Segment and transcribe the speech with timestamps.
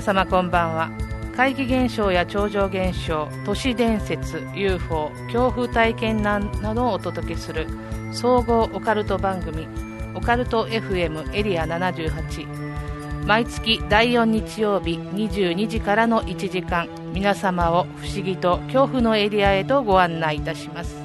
[0.00, 0.90] 皆様こんばんは。
[1.36, 7.66] 怪奇現象や超常現象都市伝説 UFO 恐怖体験談などをお届けする
[8.10, 9.68] 総合オカルト番組
[10.14, 20.96] オカルト FM エリア78毎月第4日曜日22時からの1時間皆様を不思議と恐怖のエリアへとご案内いたします。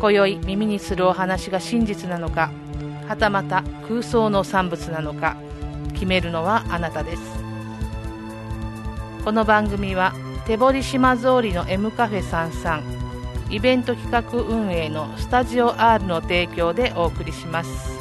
[0.00, 2.50] 今宵耳にするお話が真実なのか
[3.06, 5.36] はたまた空想の産物なのか
[5.98, 7.22] 決めるのはあなたです。
[9.24, 10.14] この番組は
[10.46, 12.82] 手堀島通りの M カフェ33
[13.50, 17.98] イベント企画運営のスタジオ R の提供でお送りします。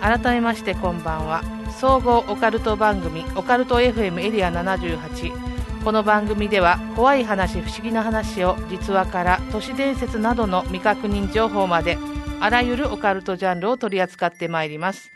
[0.00, 1.42] 改めましてこんばんは。
[1.78, 11.98] 総合オカルト番組オカルト FM エリア78この番組では怖い話不思議な話を実話から都市伝説などの未確認情報まで
[12.44, 15.10] あらゆるオカルトジャンルを取り扱ってまいります。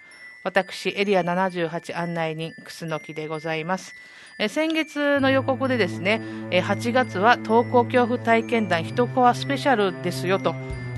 [0.44, 3.94] 私エリア78案内人楠木でございます。
[4.38, 10.54] え先月の予告でですねえ8月は登校恐怖体験談一コアスペシャルですよと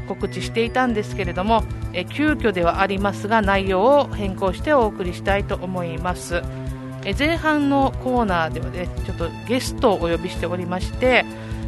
[0.07, 6.43] 告知していたんですけれどもえ急遽ではありますが内容を変更してお送りしたいと思います。
[7.05, 11.25] え前半のコーナーではねちょっとゲストをお呼びしておりまして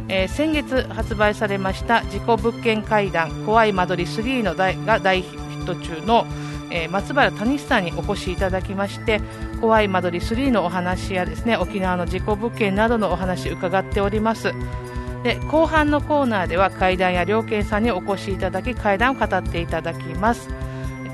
[0.09, 6.25] えー、先月発売されました「事故物件会談怖い間取り3」のが大ヒット中の、
[6.69, 9.21] えー、松原谷さんにお越しいただきまして
[9.61, 14.53] 怖い間取り3のお話やですね沖縄の事故物件などのお話伺っております。
[15.23, 20.49] で後半のコーナーでは会談や両県さんにお越しいただき会談を語っていただきます。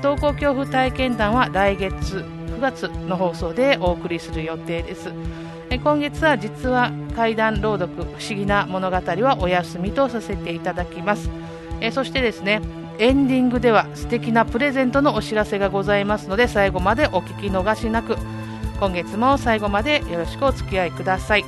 [0.02, 2.24] 登校恐怖体験談は来月
[2.58, 5.12] 9月の放送でお送りする予定です。
[5.78, 11.30] 今月は実は怪談朗読不思議な物語はお休みとさせていただきます。
[11.80, 12.60] えそしてですね
[12.98, 18.16] エンディングでは素敵なプレゼントのお知らせがございますので最後までお聞き逃しなく
[18.78, 21.44] 今月も最後までよろしくお付き合いください。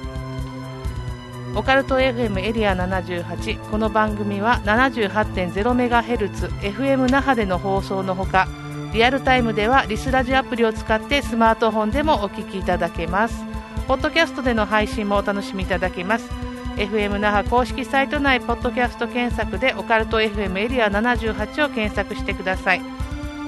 [1.55, 8.49] オカルト FM エリア78この番組は 78.0MHz FM 那覇での放送のほか
[8.95, 13.52] リアルタイムではリスラジアプリを使ってスマートフォンでもお聞きいただけます。
[13.89, 16.31] ポッドキャストでの配信もお楽しみいただけます。
[16.77, 22.81] FM 那覇公式サイト内ポッドキャスト検索でオカルト FM エリア78を検索してください。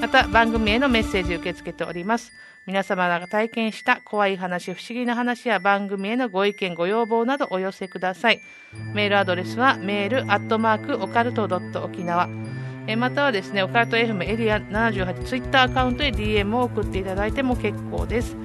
[0.01, 2.33] また番組へのメッセージ受け付けております。
[2.67, 8.41] 皆様が体験した怖い話不思議な話や番組へのご意見ご要望などお寄せください。
[8.93, 12.29] メールアドレスはメールアットマークオカルトドット沖縄。
[12.99, 18.37] またはですねオカルト FM エリア78ツイッターアカウントへ DM を送っていただいても結構です。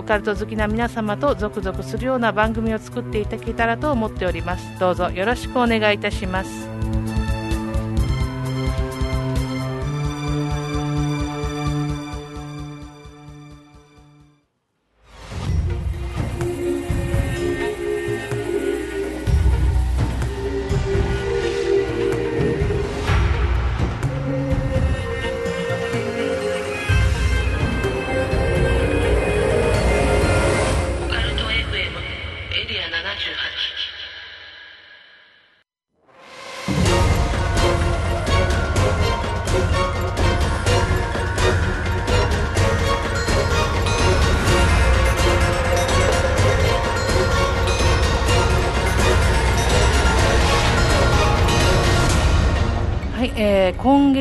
[0.00, 4.78] オカルト好きな皆様と続々するような番組を作っていただけたらと思っております。
[4.78, 6.79] どうぞよろしくお願いいたします。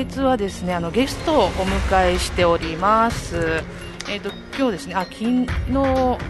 [0.10, 3.64] 月はですねあのゲストをお迎えしております。
[4.12, 5.46] えーと、今日ですねあ昨日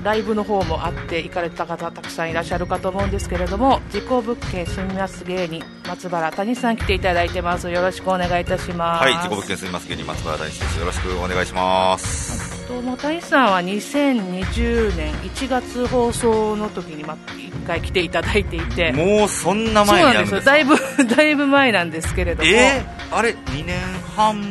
[0.03, 7.69] ライブの方もあって行かれた方たくさんいらっしゃるかと思うんですけれども事故物件住みます芸人松原谷さん来ていただいてます。
[7.69, 9.03] よろしくお願いいたします。
[9.05, 10.79] はい事故物件住みます芸人松原谷です。
[10.79, 12.67] よろしくお願いします。
[12.67, 18.91] とも谷さんは2020年1月放送の時にま1回来ていただいていて。
[18.91, 20.75] もうそんな前になるんですだいぶ
[21.15, 22.49] だいぶ前なんですけれども。
[22.49, 23.79] えー、あれ2年
[24.15, 24.41] 半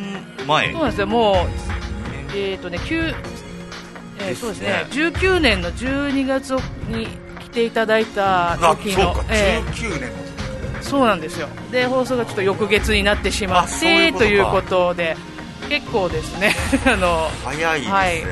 [0.47, 0.73] 前？
[0.73, 1.37] そうなんですよもう
[2.37, 3.15] えっ、ー、とね、9
[4.21, 6.51] えー、そうですね、19年の12月
[6.89, 7.07] に
[7.41, 10.13] 来ていただいた時の、えー、19年
[10.83, 11.49] そうなんですよ。
[11.71, 15.17] で放送がちょっと翌月になってしまってということで、
[15.69, 16.55] 結構ですね。
[16.87, 17.95] あの早いですね。
[17.95, 18.25] はい、ね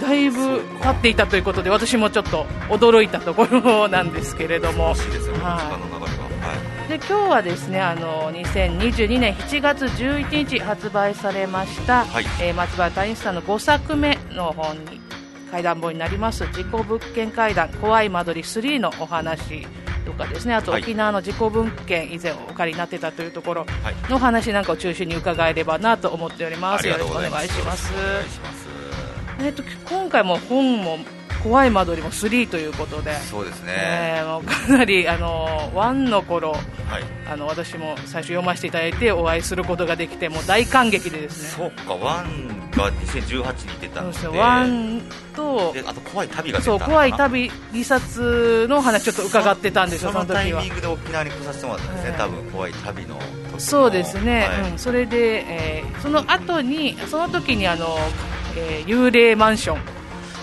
[0.00, 4.90] だいぶ経っていたということで私もちょっと驚いたところなんですけれども。
[4.90, 6.31] はい
[6.88, 15.00] で今日はですねあの2022年7月11日発売されました、はい、えー、松原谷さんの5作目の本に
[15.50, 19.66] 怪談本になります「事故物件怪談怖い間取り3」のお話
[20.04, 20.82] とかですねあとはい。
[20.82, 24.10] 沖縄の自己文献以前お借りになってたというところはい。
[24.10, 26.86] の話なんかを中心に伺えればなと思っております。
[26.86, 27.58] よろしくお願いします。
[27.58, 28.68] よろしくお願いします。
[29.40, 30.98] えっと今回も本も
[31.42, 36.60] 怖い間取りも3ということで、そうですね、えーもうかなりあの1の頃はい。
[37.32, 41.48] あの私も最初読ませていただいてお会いすることができてもう大感激でですね。
[41.48, 44.18] そうかワンが2018に出たので。
[44.18, 45.02] そうですよ1
[45.34, 50.42] とであと怖い旅がそう怖い旅離殺の話ちょっと伺ってたんですよその時は。
[50.42, 53.18] そのタイミングで沖縄に来させてもらったんですね、ええ多分怖い旅の。
[53.58, 54.70] そうですね、はい。
[54.72, 57.96] うん、それで、えーその後にその時にあの、
[58.56, 60.01] えー幽霊マンション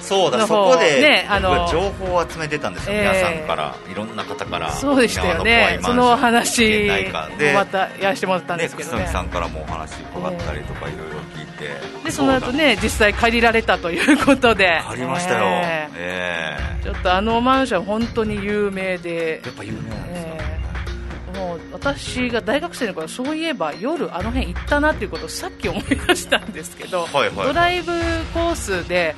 [0.10, 3.02] そうだそこで、ねあの情報を集めてたんですよ、ええ。
[3.02, 5.80] 皆さんからいろんな方からそうでしたよね。
[5.84, 9.04] その話もでまたやらせてもらったんですけどね。
[9.04, 11.70] 楠木さんからもお話伺ったりとかいろいろ聞いて、
[12.06, 14.68] でその後ね実際借りられたということで。
[14.70, 16.58] ありましたよ、ええ。
[16.82, 19.40] ーちょっとあのマンション本当に有名で。
[19.40, 27.48] えやっぱ有名なんですよ、えもう私が大学生の頃そういえば夜あの辺行ったなっていうことをさっき思い出したんですけど、はいはい。
[27.48, 27.92] ドライブ
[28.34, 29.16] コースで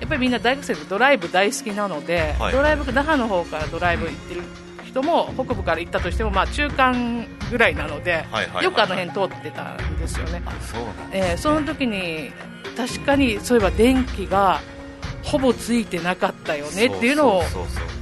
[0.00, 2.52] やっぱりみんな大学生でドライブ大好きなので、はい。
[2.52, 4.42] ドライブ那覇の方からドライブ行ってる
[4.84, 8.24] 人も北部から行ったとしてもまあ中間ぐらいなので、
[8.62, 10.76] よくあの辺通ってたんですよね、あそ
[11.12, 12.30] えーその時に
[12.76, 14.60] 確かにそういえば電気が
[15.22, 17.42] ほぼついてなかったよねっていうのを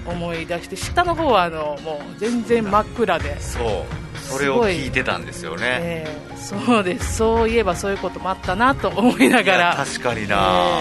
[0.07, 4.19] 思い出して下の方はあのもう全然真っ暗で、そう。
[4.19, 5.79] それを聞いてたんですよね。
[5.83, 7.19] えーそうです。
[7.19, 9.77] そういえばそういうこともあったなと思いながら。
[9.77, 10.81] 確かにな、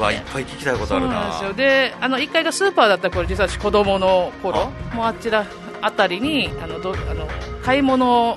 [0.00, 1.14] わいっぱい聞きたいことそうあるな。
[1.14, 1.52] なんですよ。
[1.52, 5.46] であの1階がスーパーだった頃実は私子供の頃もうあちら
[5.80, 7.28] あたりにあのどあの
[7.62, 8.34] 買い物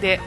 [0.00, 0.20] で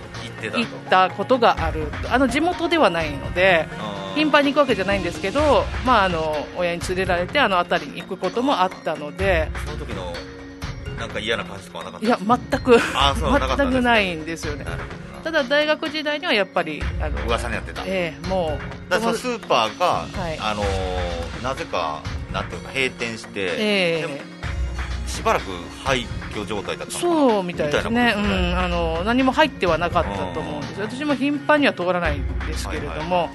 [0.52, 1.88] 行ってたことがある。
[2.12, 3.68] あの地元ではないので
[4.00, 10.14] うん頻繁に行くわけじゃないんですけど、まあ、あの親に連れられてあの辺りに行くこともあったのでその時の
[10.98, 12.80] なんか嫌な感じとかはなかったいや全く。
[13.58, 14.66] 全くないんですよね
[15.26, 20.38] ただ大学時代にはやっぱりあの噂になってた、ええもうだからスーパーが、はい。
[20.40, 24.02] あのーなぜかなんていうか閉店して、ええ。
[24.02, 24.20] でも
[25.08, 25.46] しばらく
[25.84, 27.90] 廃墟状態だったそうみたいですね。
[27.90, 30.62] みたいなことうん、あの何も入ってはなかったと思うん。
[30.62, 33.32] です私も頻繁には通らないんですけれども、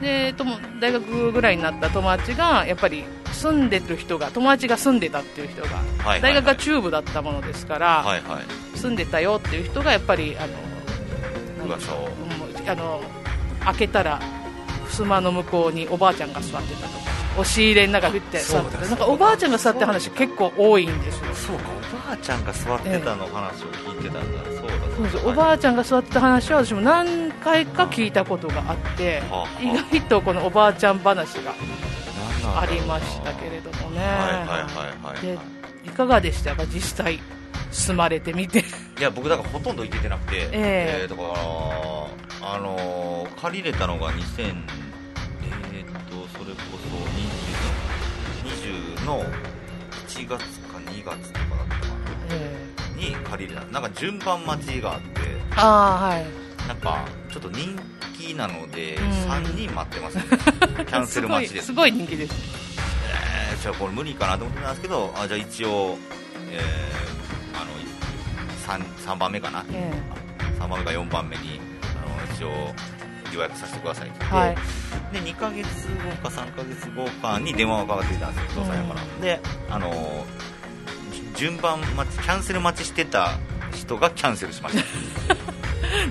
[0.00, 8.76] でとも大学ぐらいになった友達がやっぱり住んでる人が友達が住んでたっていう人が、はいはい大学が中部だったものですから、はいはい。
[8.76, 10.71] 住んでたよっていう人がやっぱりあの
[11.72, 12.64] 噂をう。
[12.64, 13.00] んあの
[13.64, 14.20] 開けたら
[14.90, 17.02] 襖の向こうにおばあちゃんが座ってたとか
[17.38, 21.34] 押し入れの中にって座ってたなんかおばあちゃんが座って話結構多いんですよ。
[21.34, 21.62] そうか
[21.94, 31.54] おばあちゃんが座ってたの話を聞いてたんだ、そうだそうですはいおばあちゃんが座ってた話は私も何回か聞いたことがあってはあ意外とこのおばあちゃん話が
[32.60, 34.00] ありましたけれどもね。
[34.00, 35.38] はいはいはいはいで
[35.84, 36.54] いかがでした？
[36.54, 37.18] か実際
[37.72, 38.60] 住まれてみて。
[38.60, 38.62] い
[39.00, 41.08] や僕だからほとんど行けてなくて、ええ。
[41.08, 41.28] だから
[42.54, 44.54] あのー借りれたのが2000
[45.42, 46.86] えー、っとそれこそ
[48.46, 49.24] 20 20の
[50.06, 51.96] 1月か2月とかだったか
[52.30, 52.56] え
[52.96, 53.66] なに借りれた。
[53.66, 55.20] なんか順番待ちがあって。
[55.20, 56.26] ーああはい。
[56.68, 57.76] なんかちょっと人
[58.16, 59.10] 気なのでうん。
[59.10, 60.24] 3人待ってますね、
[60.86, 61.66] キャンセル待ちです。
[61.66, 62.34] すごい人気です。
[63.10, 65.96] えーじゃあこれ無理かなと思ってたんですけどあじゃあ一応、
[66.50, 67.21] えー、
[68.62, 69.64] 3, 3番目かな？
[69.72, 69.92] え
[70.58, 72.74] 3番目か4番目にあの一応
[73.34, 74.08] 予約させてください。
[74.08, 74.56] って言って、はい。
[75.12, 75.66] で2ヶ月
[76.22, 79.40] 後か3ヶ月後かに電話がかかってきたんですよ、お父さんやから、で
[79.70, 80.26] あの
[81.12, 83.38] じ順番待ちキャンセル待ちしてた
[83.74, 84.84] 人がキャンセルしました、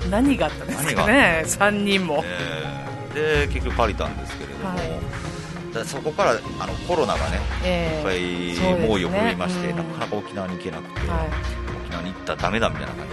[0.06, 1.42] え 何があったんですかね。
[1.46, 2.22] 3人も。
[2.24, 2.82] えー
[3.12, 5.74] で結局借りたんですけれども、はい。
[5.74, 6.30] だそこから
[6.60, 9.76] あのコロナがねえいっぱえい猛威を振るいまして、うん。
[9.76, 11.61] なかなか沖縄に行けなくて、は沖縄
[12.02, 13.08] に行ったらダメだみたいな感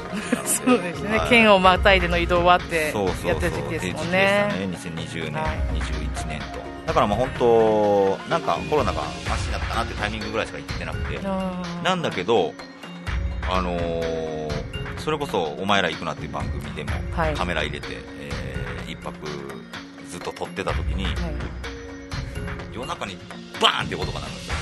[0.46, 1.30] じそうですね、はい。
[1.30, 3.30] 県をまたいでの移動はってそうそうそう。
[3.30, 5.30] やってる時期ですもんっていうね時期でしたね。
[5.30, 6.60] 2020年、はい21年と。
[6.88, 11.20] だからまあ本当なんかコロナがマシになったなってタイミングぐらいしか行ってなくて。
[11.84, 12.54] なんだけど
[13.50, 14.50] あのー
[14.98, 17.34] それこそ「お前ら行くな」っていう番組でもはい。
[17.34, 19.16] カメラ入れて、えー一泊
[20.10, 21.16] ずっと撮ってた時にはい。
[22.74, 23.18] 夜中に
[23.62, 24.54] バーンって音が鳴るんですよ。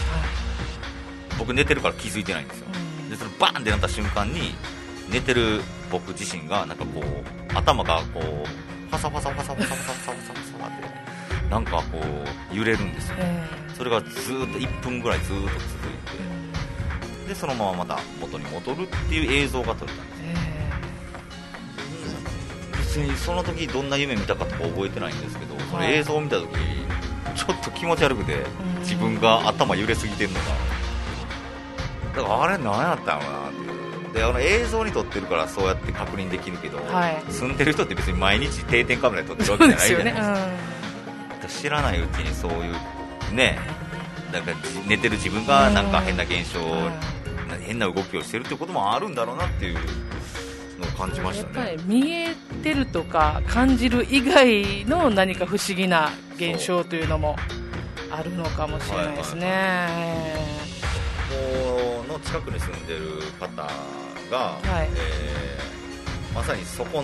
[1.39, 2.67] 僕寝てるから気づいてないんですよ。
[2.74, 4.53] うんでそのバーンってなった瞬間に
[5.09, 5.61] 寝てる
[5.91, 8.23] 僕自身がなんかこう頭がこう
[8.89, 11.99] ファサファサファサファサファサファサファサってなんかこ
[12.51, 13.15] う揺れるんですよ、
[13.77, 15.49] それがずっと1分ぐらいずっと続い
[17.23, 20.15] てでそのまままた元に戻るっていう映像が撮れたんで
[22.83, 26.49] すよ、別にその時どんな夢見たかとか覚えてないんですけどその映像を見た時
[27.35, 28.43] ちょっと気持ち悪くて
[28.79, 30.76] 自分が頭揺れすぎてるのが。
[32.17, 34.13] だからあれ何やったのかなっていう。
[34.13, 37.24] であの映像に撮ってるからそうやって確認できるけど、はい。
[37.31, 40.12] 住んでる人って別に毎日定点カメラで撮ってるわけじゃないじゃないで
[41.50, 42.71] すか、知らないうちにそうい
[43.31, 43.59] うね
[44.33, 47.17] なんかじ寝てる自分がなんか変な現象、うん。
[47.47, 57.38] な変な動きをしてるってこともあるんだろうなっていうのを感じましやったぱねり見えてるとか感じる以外の何か不思議な現象というのも
[58.12, 59.88] あるのかもしれないですね、
[61.29, 63.47] ここの近くに住んでる方
[64.31, 64.89] が、はい。
[64.95, 65.77] えー
[66.36, 67.03] まさにそこ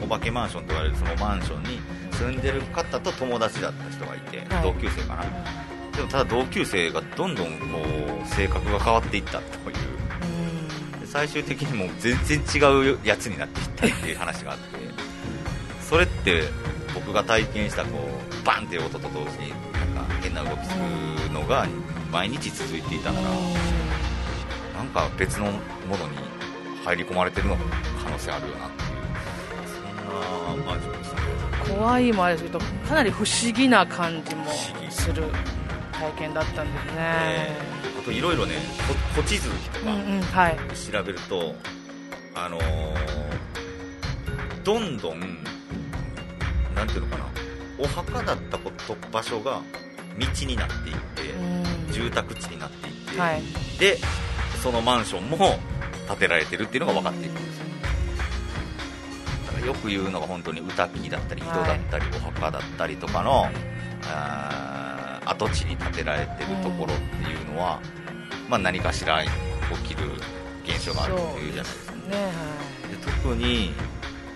[0.00, 1.80] お化けマンションと言われるそのマンションに
[2.12, 4.62] 住んでる方と友達だった人がいて、はい。
[4.62, 5.24] 同級生かな。
[5.96, 7.78] でもただ同級生がどんどんこ
[8.24, 11.00] う性格が変わっていったという。
[11.00, 14.64] で最終的にもう全然違うやつになっていったっていう話があって
[15.80, 16.44] それって
[16.94, 20.74] 僕が体験したこうバンっていう音と同時になんか変な動きす
[21.26, 21.66] るのが
[22.12, 23.28] 毎日続いていたから、
[24.82, 26.16] なんか別のものに
[26.84, 27.56] 入り込まれてるの
[28.02, 28.98] 可能性あるよなっていう
[30.48, 31.22] そんなマンションでしたね
[31.76, 34.44] 怖いもあれですけどかなり不思議な感じも
[34.90, 35.22] する
[35.92, 37.56] 体験だったんですね、
[38.00, 38.54] あといろいろね
[38.88, 41.54] こ古地図とかうんうんはい調べると、
[42.34, 42.62] あのー
[44.64, 45.20] どんどん
[46.74, 47.26] なんていうのかな
[47.78, 49.60] お墓だったこと場所が
[50.18, 51.92] 道になっていって、うん。
[51.92, 53.42] 住宅地になっていって、はい。
[53.78, 53.98] で
[54.62, 55.58] そのマンションも
[56.06, 57.64] 建てられてるっていうのが分かっていくんですよ。
[59.46, 63.48] だからよく言うのが本当に歌木だったり井戸だったり、お墓だったりとかの
[64.04, 67.80] あー跡地に建てられてるところっていうのは、
[68.48, 69.30] まあ、何かしら起
[69.94, 70.10] きる
[70.64, 71.92] 現象があるっていうじゃないですか。
[71.96, 72.02] ね
[72.90, 73.72] で特に、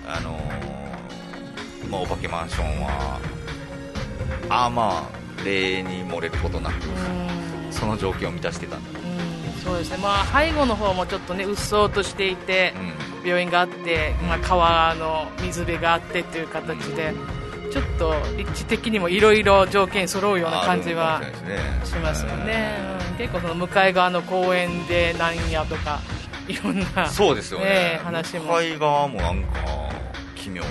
[0.06, 3.20] あのーまあ、お化けマンションは
[4.48, 6.74] ああまあ例に漏れることなく、
[7.70, 9.05] その条件を満たしてたんだうん
[9.66, 9.96] そうですね。
[9.98, 12.72] まあ背後の方もちょっとねうっそうとしていて、
[13.24, 17.12] う病院があって、まあ、川の水辺があってという形で、
[17.72, 21.20] ちょっと立地的にもいろいろ条件揃うような感じは
[21.84, 22.78] しますよね、
[23.10, 23.16] うん。
[23.16, 26.00] 結構その向かい側の公園でなんやとか
[26.46, 27.64] いろんなそうですよね。
[27.66, 28.44] ね話も。
[28.44, 29.58] 向かい側もなんか
[30.36, 30.68] 奇妙で、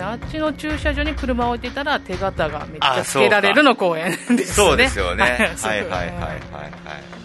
[0.00, 4.44] あっちの駐車場に車を置いてたら手形がめっちゃあつけられるの公園ですね。
[4.46, 5.22] そうですよね。
[5.62, 7.15] はいはいはいはいはい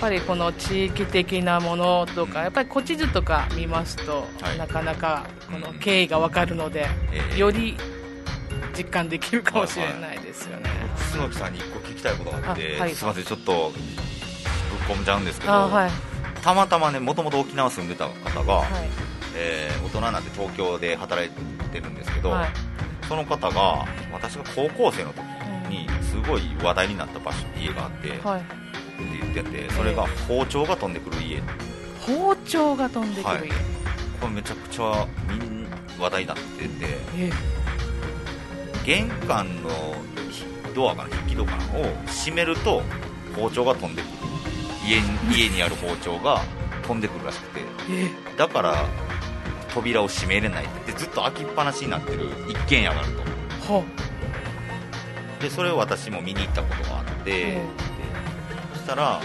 [0.00, 4.58] ぱりこの地域的なものとか、やっぱり古地図とか見ますと、はい。
[4.58, 7.38] なかなかこの経緯がわかるので、ええ。
[7.38, 7.76] より
[8.76, 10.70] 実感できるかもしれないですよね。
[11.12, 12.94] そうや楠木さんに一個聞きたいことがあってあはい。
[12.94, 13.72] すいませんちょっと
[14.86, 15.90] ぶっ込んじゃうんですけど、あはい。
[16.42, 18.88] たまたまねもともと沖縄住んでた方が、はい。
[19.36, 21.30] えー大人になって東京で働い
[21.70, 22.48] てるんですけど、はい。
[23.08, 25.20] その方が私が高校生の時
[25.70, 28.10] にすごい話題になった場所家があって、
[28.98, 31.42] 言っててそれが包丁が飛んでくる家。
[32.00, 33.48] 包丁が飛んでくる家、はい。
[34.20, 35.66] これめちゃくちゃみん
[35.98, 36.70] 話題になってて
[37.16, 37.30] え
[38.84, 39.70] 玄関の
[40.74, 42.82] ドアかな引き戸かなを閉めると
[43.34, 44.12] 包丁が飛んでくる。
[44.86, 46.40] 家に家にある包丁が
[46.82, 47.60] 飛んでくるらしくて。
[47.90, 48.86] えだから
[49.74, 53.12] 扉を閉めれないってずっと開きっぱなしになってる一軒家がある
[53.66, 53.74] と。
[53.74, 53.84] は
[55.40, 57.58] でそれを私も見に行ったことがあって、
[58.86, 59.20] したら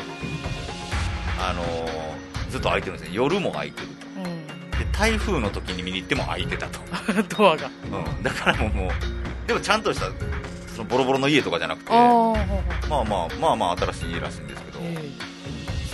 [1.39, 2.11] あのー
[2.49, 3.15] ずっと開いてるんですね。
[3.15, 4.07] 夜も開いてると。
[4.17, 4.71] うん。
[4.71, 6.81] で台風の時に見に行っても開いてたと、
[7.37, 7.69] ドアが。
[7.85, 10.07] うん、だからもうもうでもちゃんとした
[10.75, 11.95] そのボロボロの家とかじゃなくてあ
[12.89, 14.97] まあまあまあまあ新しい家らしいんですけど、え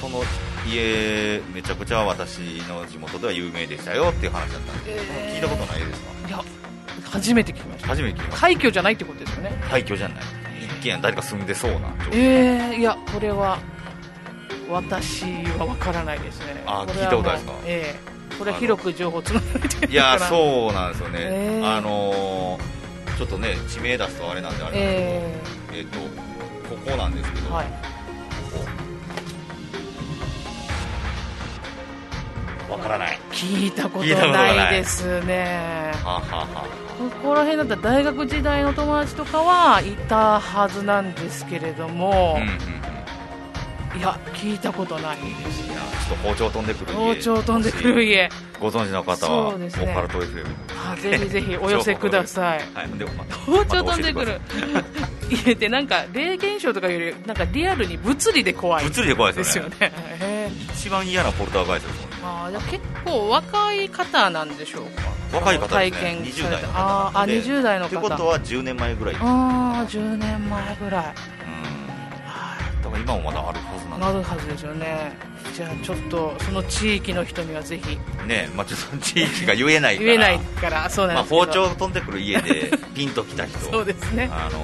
[0.01, 0.23] その
[0.67, 6.07] 家めちゃくちゃ私の地元では有名でしたよっていう話だったんで、え聞いたことないですか？
[6.25, 6.43] えいや
[7.11, 7.87] 初めて聞きました。
[7.89, 8.37] 初めて聞きました。
[8.37, 9.55] 廃墟じゃないってことですよね。
[9.69, 10.17] 廃墟じゃない
[10.87, 13.59] 家誰か住んでそうな状態ええいやこれは
[14.69, 15.23] 私
[15.57, 16.63] は分からないですね。
[16.65, 17.53] あ聞いたことないですか？
[17.65, 18.17] ええ。
[18.37, 21.77] これは広く情報つながれてるいやうそうなんですよね、えー。
[21.77, 22.77] あのー
[23.17, 25.99] ちょっとね地名出すとあれなんであれなんですけど、ええっ、と
[26.69, 27.67] ここなんですけど、えはい。
[32.71, 33.19] わからない。
[33.31, 35.91] 聞いたことないですね。
[36.03, 42.39] はあ、はあはここら辺だったら大学時代の友達とかはいたはずなんですけれども
[43.95, 45.75] いや聞いたことないですいや
[46.07, 47.15] ちょっと包丁飛んでくる家。
[47.15, 48.29] 包丁飛んでくる家。
[48.59, 49.91] ご存知の方は、そうですね。
[49.91, 50.45] オカルト FM
[50.91, 52.59] あぜひぜひ お寄せください。
[52.73, 54.41] はいでもまた包丁飛んでくまる
[55.45, 59.91] 家ってなんか霊現象とかよりなんかリアルに物理で怖い物理で怖いでですすよね。
[60.73, 64.85] 一番嫌なポルターガイストですあーじゃあ結構若い方なんでしょう
[65.31, 65.37] か？
[65.37, 65.91] 若い方ですね。
[65.91, 71.03] 体験20され代の方たあーあで20代のって方ことは10年前ぐらいうんああ10年前ぐらい。
[71.03, 71.11] だ
[72.83, 75.11] だから今もまだあるはずなんなるはずですよね。
[75.53, 77.97] じゃあちょっとその地域の人にはぜひ。
[78.27, 80.05] ねまあ、ちょっと地域が言えないから。
[80.05, 80.89] 言えないから。
[80.89, 83.57] そうなんまあ、ですけど、包丁飛んでくる家で ピンときた人。
[83.59, 84.29] そうですね。
[84.31, 84.59] あの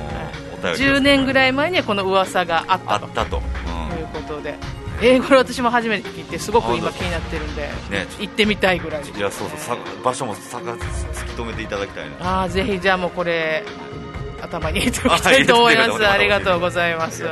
[0.53, 0.95] お便りを。
[0.97, 3.05] 10年ぐらい前にはこの噂があったと。
[3.05, 3.41] あったと、
[3.89, 4.55] ということで、
[5.03, 9.03] えーこれ私も初めて聞いてすごく今気になってるんでうん、ね行ってみたいぐらい。
[9.03, 12.39] いやそうそうさ場所もさが突き止めていただきたいな。
[12.39, 13.63] ああぜひじゃあもうこれ
[14.41, 16.07] 頭に入れておきたいと思います。
[16.07, 17.23] ありがとうございます。
[17.23, 17.31] は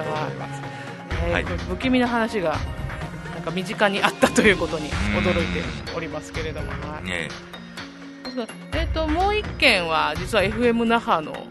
[1.40, 1.46] い。
[1.70, 2.58] 不気味な話が
[3.34, 5.64] なんか身近にあったということに驚いて
[5.96, 7.04] おりますけれども、はい。
[7.06, 7.52] ねえ。
[8.92, 11.48] ー、ともう一件は実は FM 那覇の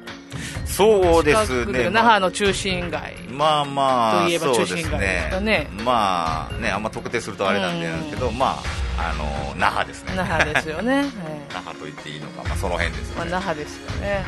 [0.71, 1.91] そうですね。
[1.91, 5.69] 那覇の中心街まあまあといえばそう中心街ですかね。
[5.85, 8.61] まあねあんま特定するとあれなんですけど、ま
[8.97, 10.13] ああの那覇ですね。
[10.17, 14.25] 那覇ですよね、え 那覇と言っていいのか、まあ、その辺ですーまあ、那覇ですよね、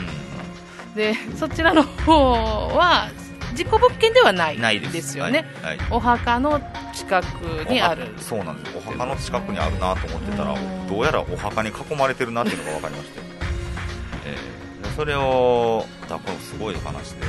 [0.95, 3.09] うでそちらの方は
[3.55, 5.19] 事故物件ではないんないです。
[5.19, 5.77] よね、はい。
[5.77, 5.87] はい。
[5.91, 6.61] お墓の
[6.95, 8.15] 近くにある。
[8.19, 8.77] そうなんです。
[8.79, 10.87] お墓の近くにあるなと思ってたらうん。
[10.89, 13.21] どうやらお墓に囲まれてるなっていうのが分かりまして、
[14.25, 14.62] えーで
[14.97, 17.27] それをだこれすごい話で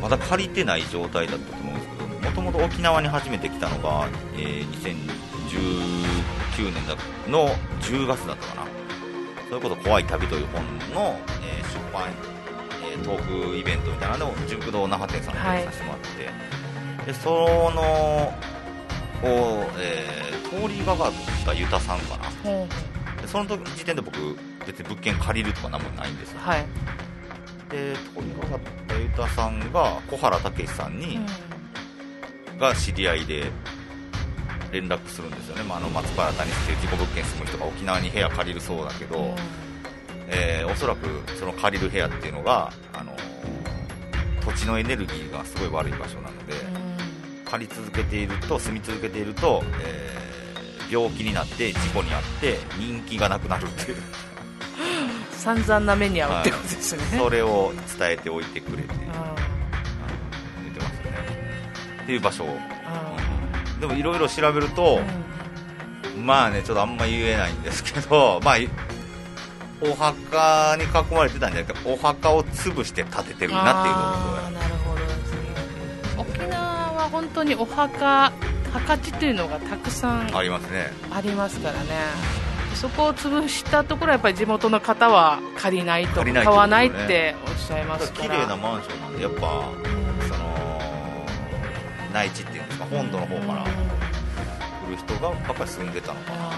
[0.00, 4.72] まだ借りてない状態だったと思うんですけどもともと沖縄に初めて来たのが、えー
[5.52, 6.96] 2019年だ
[7.30, 7.48] の
[7.80, 8.66] 10月だったかな。
[9.48, 10.64] それこそ「怖い旅」という本
[10.94, 12.08] の、えー出版、
[12.90, 17.30] えートークイベントみたいなのを純駆堂那覇店さんではいさせてもらって、でそ
[17.74, 17.82] の
[19.22, 21.12] を、えー通りがかっ
[21.46, 22.24] たユタさんかな。
[22.44, 22.66] ほ
[23.20, 26.40] でその時時点で僕別に物件借りるとかなんもないんですよ。
[26.44, 26.66] うはい、
[27.70, 31.20] で通りがかったユタさんが小原武史さんに、
[32.58, 33.50] が知り合いで
[34.70, 39.34] 連絡するんですよね、まあ、あの松原谷っていう事故物件住む人が沖縄に部屋借りるそうだけど、うん。
[40.28, 41.06] えーおそらく
[41.38, 43.14] その借りる部屋っていうのが、あの
[44.40, 46.54] 土地のエネルギーがすごい悪い場所なので、
[47.44, 50.12] 借り続けていると住み続けていると、えー
[50.92, 53.96] 病気になって事故に遭って人気がなくなるっていう
[55.42, 59.34] 散々な目に遭うってことですね、それを伝えておいてくれってあ
[60.62, 61.18] 言ってますよね。
[62.04, 63.80] っていう場所を、うん。
[63.80, 68.68] でもいろいろ調べるとー、まあねちょっとあんま言えないんですけど まあい
[69.80, 75.04] お墓に囲まれてたんじゃなくてお墓を潰して建ててるなっていうことあーなるほど。
[75.04, 75.38] ですね
[76.18, 78.32] 沖縄は本当にお墓
[78.72, 80.92] 墓地っていうのがたくさんありますね。
[81.10, 82.41] ありますからね
[82.82, 88.34] そこを潰したところはやっぱり地元の方は借りないと買わないっっておっしゃいますから。
[88.34, 89.70] 綺麗なマンションなんでやっぱ
[90.26, 91.22] その
[92.12, 93.64] 内地っていうんですか本土の方から。
[93.64, 93.66] 来
[94.90, 96.50] る人がばっかり住んでたのかな。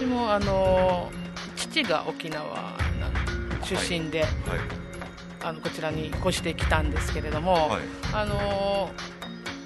[0.00, 1.12] でもあの
[1.54, 2.76] 父が沖縄
[3.62, 4.30] 出身で、はい。
[5.44, 7.82] あのこちらに越してきたんですけれども、はい。
[8.12, 8.90] あの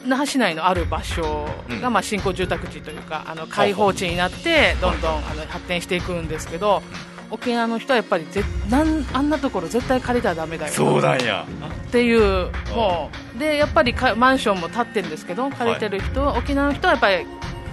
[0.09, 1.47] 那覇市内のある場所
[1.83, 6.83] が、まあ、新興住宅地というかあの開放地になってどんどんあの発展していくんですけど、
[7.31, 11.47] 沖縄の人はやっぱりぜなんあんなところ絶対借りたらだめだよそうなんや
[11.89, 17.27] っていうもうでやっぱりかマンションも建ってるんですけど借りてる人は、沖縄の人はやっぱり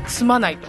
[0.08, 0.68] 住まないと、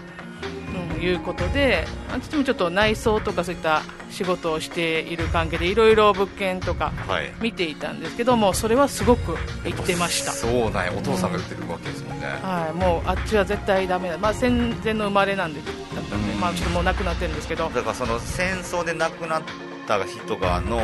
[0.96, 7.32] いうことであ父もちょっと内装とかそういった仕事をしている関係でいろいろ物件とかはい。
[7.40, 10.32] 見ていたんですけどもそれはすごく言ってました。
[10.32, 16.40] そうなんやお父さんが言ってるわけですもんね、はい、もうあっちは絶対ダメだ、まあ、戦前の生まれなんでだったんで、うん。
[16.40, 17.68] まあ、ちょっともう亡くなってるんですけど。
[17.68, 19.42] だからその戦争で亡くなっ
[19.86, 20.80] た人がの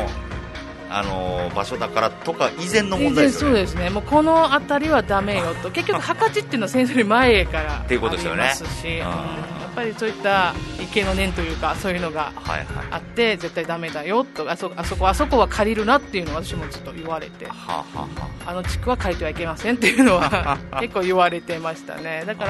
[0.89, 3.55] あの場所だからとか以前の問題ですよね。
[3.55, 3.89] そうですね。
[3.89, 5.71] もうこの辺りはダメよと。
[5.71, 8.43] 結局墓地っていうのは戦争より前からっていうことですよね。
[8.43, 12.65] ありますし、うんぱりそういった池の念というかそういうのがはいはい。
[12.91, 17.45] あって絶対ダメだよとあそあそこあそこは借りるなっていうのを私もずっと言われて。
[17.45, 18.07] はあ、はあは
[18.45, 18.53] あ。
[18.53, 22.23] の地区は借りてはいけませんっていうのは 結構言われてましたね。
[22.25, 22.49] だから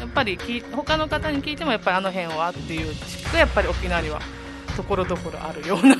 [0.00, 4.20] やっぱり聞い他の方に聞いてもやっぱりあの辺はっていう地区がやっぱり沖縄には
[4.76, 5.96] ところどころあるような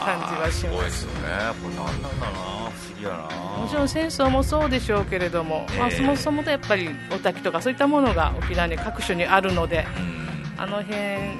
[0.00, 0.66] 感じはしす。
[0.66, 1.18] ごいまですすよね
[1.62, 2.40] これ何なんだろうな。
[2.70, 3.16] 不思議やな。
[3.62, 10.20] もちろん戦争もそうでしょうけれども、まあ、ええそもそもとやっぱりお滝とかそういったものが沖縄に各所にあるのでうん
[10.62, 10.96] あの辺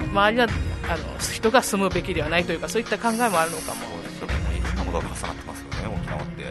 [0.09, 0.47] 周りは
[0.89, 3.81] あの人が住むべきではないというかそういった考えもあるのかも。
[3.81, 4.75] そうですよねいろん。
[4.77, 6.43] なことが重なってますよね沖縄って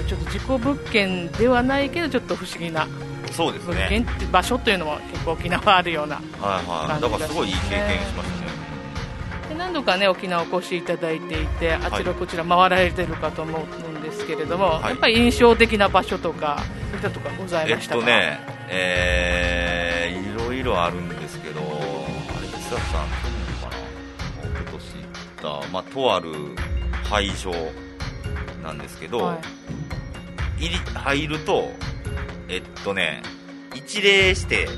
[0.00, 2.86] うんちょっと事故物件ではないけどちょっと不思議な。
[3.32, 4.04] そうですね。
[4.30, 6.22] 場所というのも結構沖縄あるようなは
[6.90, 7.00] いはい。
[7.00, 8.41] だからすごいいい経験しました
[9.54, 13.62] 何度かね沖縄お越しいただいていてあちらこちら回られてるかと思う
[13.98, 14.90] んですけれども、はい。
[14.90, 21.68] やっぱり印象的な場所とかそういったとかございえっましたか、とねえー、いろいろあるんですけどあれ
[22.48, 23.76] 千崎さん去年かな？
[24.48, 26.32] 一昨年行ったまあとある
[27.08, 27.52] 会場
[28.62, 30.64] なんですけど、はい。
[30.64, 31.72] 入り入ると
[32.48, 33.22] えっとね
[33.74, 34.68] 一礼して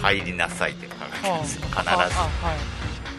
[0.00, 1.84] 入りなさいって書かれてるんですよ必ず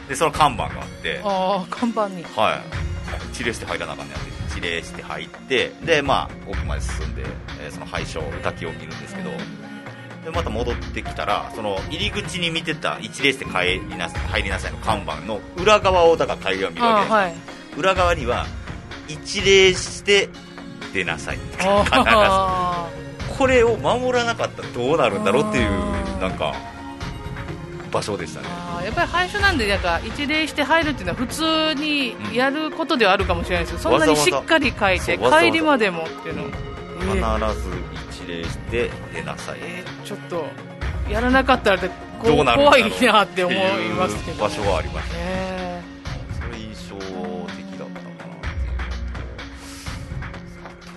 [0.08, 1.22] でその看板があって。
[1.24, 2.24] ああ看板に。
[2.24, 2.84] はい。
[3.32, 7.24] 一礼して入らなあかんねやって一礼して入ってでまあ奥まで進んで、
[7.62, 9.30] えーその拝所歌きを見るんですけど、
[10.24, 17.36] でまた戻ってきたらその入り口に見てた一礼して帰りなさい入りなさいの看板の裏側をだから帰りは見るわけです、はい。
[17.78, 18.46] 裏側には
[19.08, 20.30] 一礼して
[20.94, 21.38] 出なさい。
[21.38, 21.66] って必ず。
[22.06, 22.90] あ
[23.38, 25.70] これを守らなかったらどうなるんだろうっていう
[26.20, 26.54] なんか
[27.94, 28.48] 場所でしたね。
[28.84, 36.44] やっぱり廃所なんでなんか一礼して入るっていうのは普通にやることではあるかもしれないですけど、そんなにしっかり書いて帰りまでもっていうの
[37.46, 37.70] 必ず
[38.24, 39.60] 一礼して出なさい。
[39.62, 40.46] えーちょっと
[41.10, 41.88] やらなかったらこ
[42.24, 43.58] うどうなる怖いなって思い
[43.90, 44.46] ますけど。
[44.46, 45.82] っていう場所はありましたえ
[46.42, 47.06] それ印象的
[47.78, 48.74] だったかなっていう。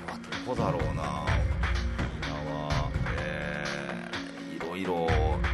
[0.06, 1.25] あとはどこだろうな
[4.86, 5.06] ろ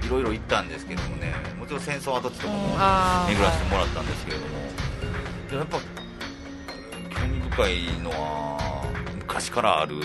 [0.04, 2.68] いろいろ行ったんですけどもねもちろん戦争跡地とかも
[3.28, 4.50] 巡らせてもらったんですけれども、
[5.48, 5.78] でもやっぱ
[7.20, 8.84] 興味深いのは
[9.18, 9.96] 昔からある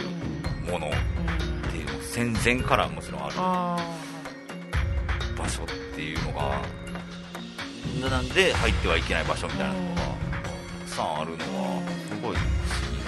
[0.69, 0.87] もの。
[0.87, 0.91] っ
[1.71, 3.77] ていうの戦前からもちろんあるあ
[5.37, 6.61] 場所っていうのが
[8.09, 10.07] なんで入ってはいけない場所みたいなのがた
[10.85, 12.41] くさんあるのはすごい不思
[12.91, 13.03] 議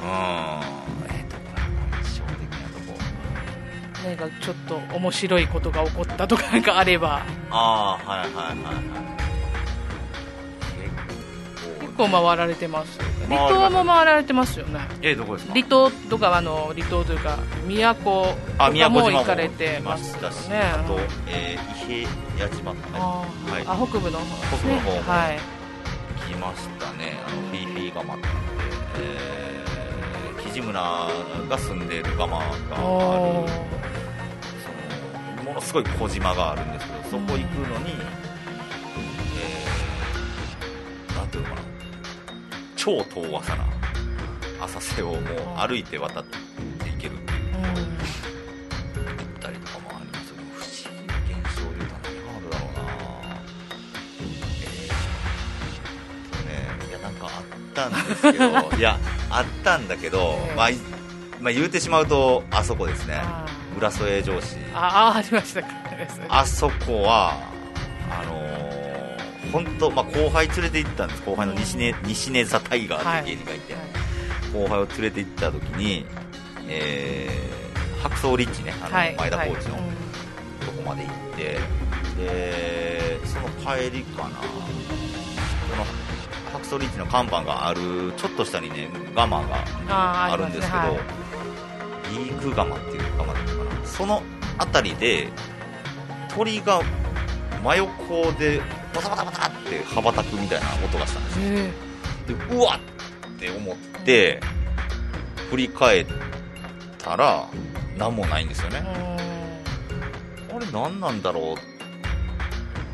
[0.00, 0.60] だな。
[0.92, 0.97] うん
[4.08, 7.22] 何かちょっと面白いことが起こったとかなんかあれば。
[7.50, 8.56] ああはいはいはい。
[8.56, 9.08] はい
[11.80, 12.96] 結構回られてます
[13.28, 14.78] 離島も回られてますよね。
[15.02, 15.52] えどこですか？
[15.54, 22.98] 離島とかあの離島というか宮古とあかも宮古島も行かれてまますしたし、よねあと、えー、伊平屋島かね。
[23.00, 23.64] あーはい。
[23.66, 24.68] あ北部の方ですね。
[24.68, 25.38] 北部の方もはい
[26.30, 27.18] 来ましたね。
[27.26, 28.24] あのフィーフィーガマって
[29.00, 30.80] えー、木地村
[31.48, 32.48] が住んでいるガマがある
[35.48, 37.94] ものすごい小島があるんですけどそこ行くのに、
[41.08, 41.62] えー、なんていうのかな
[42.76, 43.64] 超遠浅な
[44.60, 45.22] 浅瀬をもう
[45.66, 46.36] 歩いて渡って
[46.90, 51.96] いけるっていううん行ったりとかもありますけど不思議な現象で何が
[52.36, 52.82] あるだろうな。
[54.60, 58.44] えーねいやなんかあったんですけど
[58.76, 58.98] いや
[59.30, 60.76] あったんだけど、ええまあ、い
[61.40, 63.14] まあ言うてしまうとあそこですね。
[63.14, 63.46] あ
[63.78, 65.68] 浦添城市ああありましたか。
[66.28, 67.34] あそこは
[68.10, 71.22] あのー、本当まあ後輩連れて行ったんです。
[71.24, 73.74] 後輩の西根,、西根ザタイガーっていう芸人がいて、
[74.52, 76.06] 後輩を連れて行った時に、
[76.68, 79.84] えー、白草リッチねあの、はい前田コーチの、はい。
[80.64, 81.58] とこまで行って。
[82.18, 84.30] でその帰りかな。
[85.70, 85.84] その
[86.52, 89.64] 白草リッチの看板があるちょっと下にねガマが
[90.32, 93.86] あるんですけど、ありますねリークガマっていうガマだったかな。
[93.86, 94.22] その
[94.58, 95.28] 辺りで
[96.34, 96.80] 鳥が
[97.62, 98.60] 真横で
[98.94, 101.44] バタバタバタって羽ばたくみたいな音がしたんですよ。
[101.46, 101.72] え。
[102.28, 102.98] でうわっ
[103.38, 104.40] って思って
[105.50, 106.06] 振り返っ
[106.98, 107.48] たら
[107.96, 108.82] 何もないんですよね。
[108.84, 109.62] え
[110.52, 111.56] あれ何なんだろうっ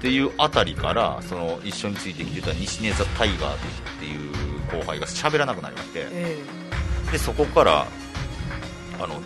[0.00, 3.59] ていうあたりからその一緒についてきてた西根ザ・タイガーっ
[3.98, 4.31] ていう
[4.70, 6.07] 後輩が喋らなくなりまして。
[6.11, 6.37] え。
[7.11, 7.87] でそこから
[9.00, 9.20] あの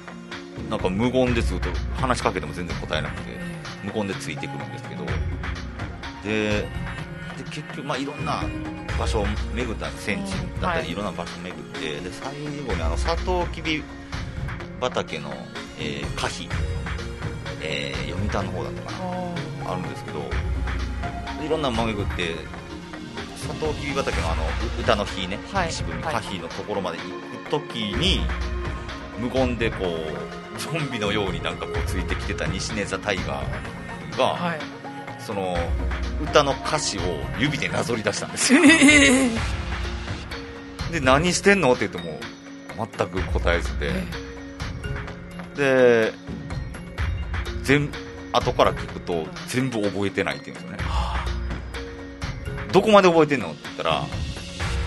[0.69, 3.39] なんか無言でずっと話しかけても全然答えなくてえ
[3.85, 5.05] 無言でついてくるんですけど。
[6.25, 6.69] で
[7.39, 8.43] で結局、まあ、いろんな
[8.99, 10.91] 場所を巡った戦地だったり、はい。
[10.91, 12.35] い、ろんな場所を巡ってで最
[12.67, 13.83] 後にあのサトウキビ
[14.81, 15.33] 畑の、
[15.79, 16.49] えー可否、
[17.63, 18.99] えー読谷の方だったかな。
[19.71, 20.21] ああるんですけど
[21.45, 22.35] いろんなの巡って
[23.37, 25.73] サトウキビ畑のあのう歌の日ね、はい。
[25.73, 26.15] 渋みはい。
[26.15, 27.05] 可否のところまで行
[27.61, 28.21] く時に
[29.21, 34.59] 無言でこうゾンビのようになんかこうついてきてた西根ザ・タイガーが、はい。
[35.21, 35.57] その
[36.23, 37.01] 歌の歌詞を
[37.39, 38.63] 指でなぞり出したんですよ。
[38.65, 39.31] ええ
[40.93, 41.73] で何してんの？
[41.75, 42.19] って言っても
[42.97, 43.93] 全く答えずで、
[45.55, 46.13] で
[47.63, 47.91] 全
[48.33, 50.85] 後から聞くと全部覚えてないって言うんですよね。
[52.73, 53.51] どこまで覚えてんの？
[53.51, 54.05] って言ったら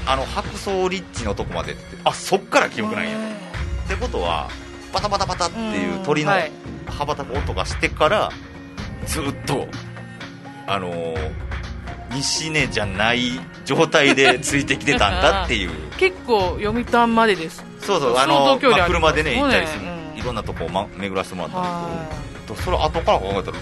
[0.07, 3.17] あの白草リッチのとこまでってあそっから記憶ないんや。
[3.85, 4.49] ってことは
[4.93, 6.51] バタバタバタっていう鳥のはい。
[6.87, 8.29] 羽ばたく音がしてから
[9.05, 9.67] ずっと
[10.67, 11.51] あのー
[12.13, 15.71] 西根じゃない状態でついてきてたんだっていう。
[15.97, 17.63] 結構読谷までです。
[17.79, 20.19] そうそうあ相のまあ車でね行ったりする、うん。
[20.19, 23.61] いろんなとこを、ま、巡らせてもらったんはですけどそれ後から考えたらう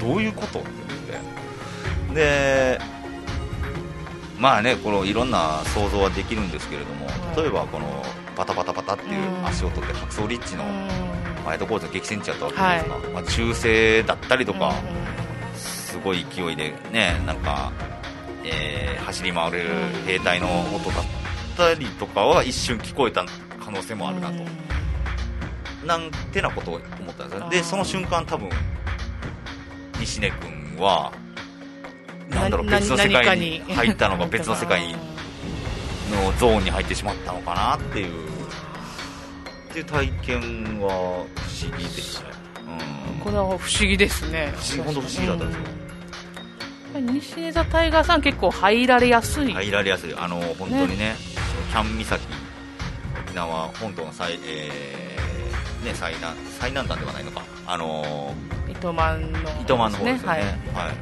[0.00, 2.14] どういうことって言って。
[2.14, 2.80] で
[4.38, 7.42] まあねこのいろんな想像はできるんですけれども、はい。
[7.42, 8.04] 例えばこの
[8.36, 9.46] パタパタパタっていううん。
[9.46, 10.88] 足音って白装リッチのうん。
[11.46, 12.78] 前戸コーチの激戦地だったわけじゃない。
[12.78, 15.16] ですか、まあ、中性だったりとか、うん
[15.96, 17.72] すごい勢いでねなんか、
[18.44, 19.68] えー走り回れる
[20.04, 21.04] 兵隊の音だっ
[21.56, 23.24] たりとかは一瞬聞こえた
[23.64, 24.44] 可能性もあるなと、
[25.86, 27.48] なんてなことを思ったんですよ。
[27.48, 28.50] でその瞬間多分
[30.00, 31.12] 西根君は
[32.28, 33.60] なんだろうな別の世界何に。
[33.60, 34.94] 入ったのが別の世界
[36.10, 38.26] のゾーンに入ってしまったのかなっていう。
[39.70, 40.88] っていう体験は
[41.36, 42.34] 不思議でしたね、
[43.16, 44.54] うん、これは不思議ですね。
[44.82, 45.62] 本当不思議だったんですよ。
[45.80, 45.86] うん
[47.04, 50.14] 西根座タイガーさん結構入られやすい、入られやすい。
[50.14, 51.14] あの本当にね
[51.70, 52.18] キャン岬
[53.26, 57.42] 沖縄本島の最,、えーね、最南最南端ではないのか。
[57.66, 58.32] あの
[58.70, 60.34] 糸満の方糸満の方ですよね。
[60.34, 60.40] はい。
[60.40, 60.50] はい。
[60.74, 60.92] あ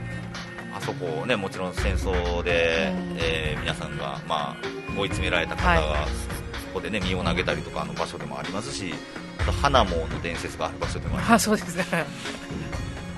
[0.85, 4.57] そこねもちろん戦争で、うんえー皆さんが、まあ、
[4.99, 8.93] 追い詰められた方が、はそこでね身を投げたりとかの場所でもありますし
[9.39, 11.33] あと花門の伝説がある場所でもあります。
[11.33, 11.85] あそうですね。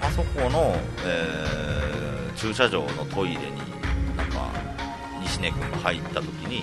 [0.00, 3.40] あそこの、えー駐車場のトイレに
[4.14, 4.50] なんか
[5.22, 6.62] 西根君が入った時に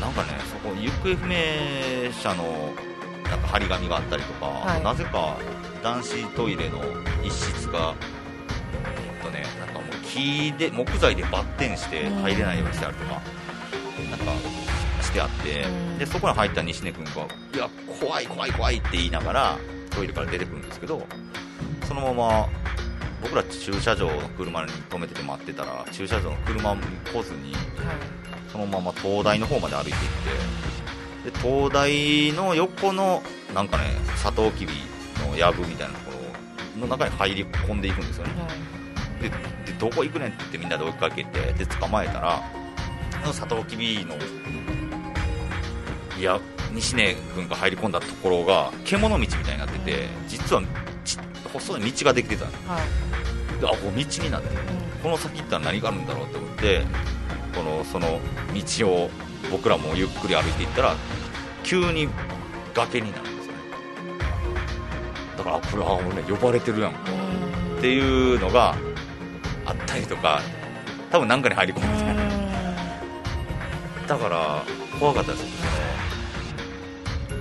[0.00, 2.72] なんかねそこ行方不明者の
[3.24, 4.82] なんか張り紙があったりとか、はい。
[4.82, 5.36] なぜか
[5.82, 6.80] 男子トイレの
[7.22, 7.94] 一室が
[9.26, 13.20] とねなんかもう木で木材でバッテンして入れないようにしてあるとか、
[14.10, 14.32] なんか
[15.02, 15.98] してあって、うん。
[15.98, 17.10] でそこに入った西根君が
[17.54, 17.68] 「いや
[18.00, 19.58] 怖い怖い怖い」って言いながら
[19.90, 21.06] トイレから出てくるんですけど
[21.86, 22.48] そのまま
[23.22, 27.54] 僕ら駐車場の車に止めてて待ってたら駐車場の車も来ずに
[28.52, 29.96] そのまま東大の方まで歩いていっ
[31.24, 33.22] てで東大の横の
[33.54, 33.84] なんかね
[34.16, 34.72] サトウキビ
[35.26, 36.18] の藪みたいなとこ
[36.76, 38.32] ろの中に入り込んでいくんですよね。
[38.34, 38.75] で
[39.28, 42.42] でどこ行くねんって言ってみんなで追いかけてで捕まえたら
[43.32, 44.14] サトウキビの
[46.18, 46.40] いや
[46.72, 50.62] 西根君が入り込んだところが獣道みたいになってて実は
[51.04, 51.18] ち
[51.52, 52.50] 細い道ができてたの。
[52.68, 53.60] はい。
[53.60, 54.62] であこう道になってる
[55.02, 56.82] この先行ったら何があるんだろうと思って
[57.54, 58.20] このその
[58.54, 59.10] 道を
[59.50, 60.94] 僕らもゆっくり歩いていったら
[61.62, 62.08] 急に
[62.74, 63.58] 崖になるんですよね。
[65.38, 67.78] だからあこれは俺ね呼ばれてるやんうん。
[67.78, 68.74] っていうのが
[69.96, 70.40] たりとか
[71.10, 71.94] 多分なんかに入り込んでて
[74.08, 74.62] だから
[74.98, 75.44] 怖かったです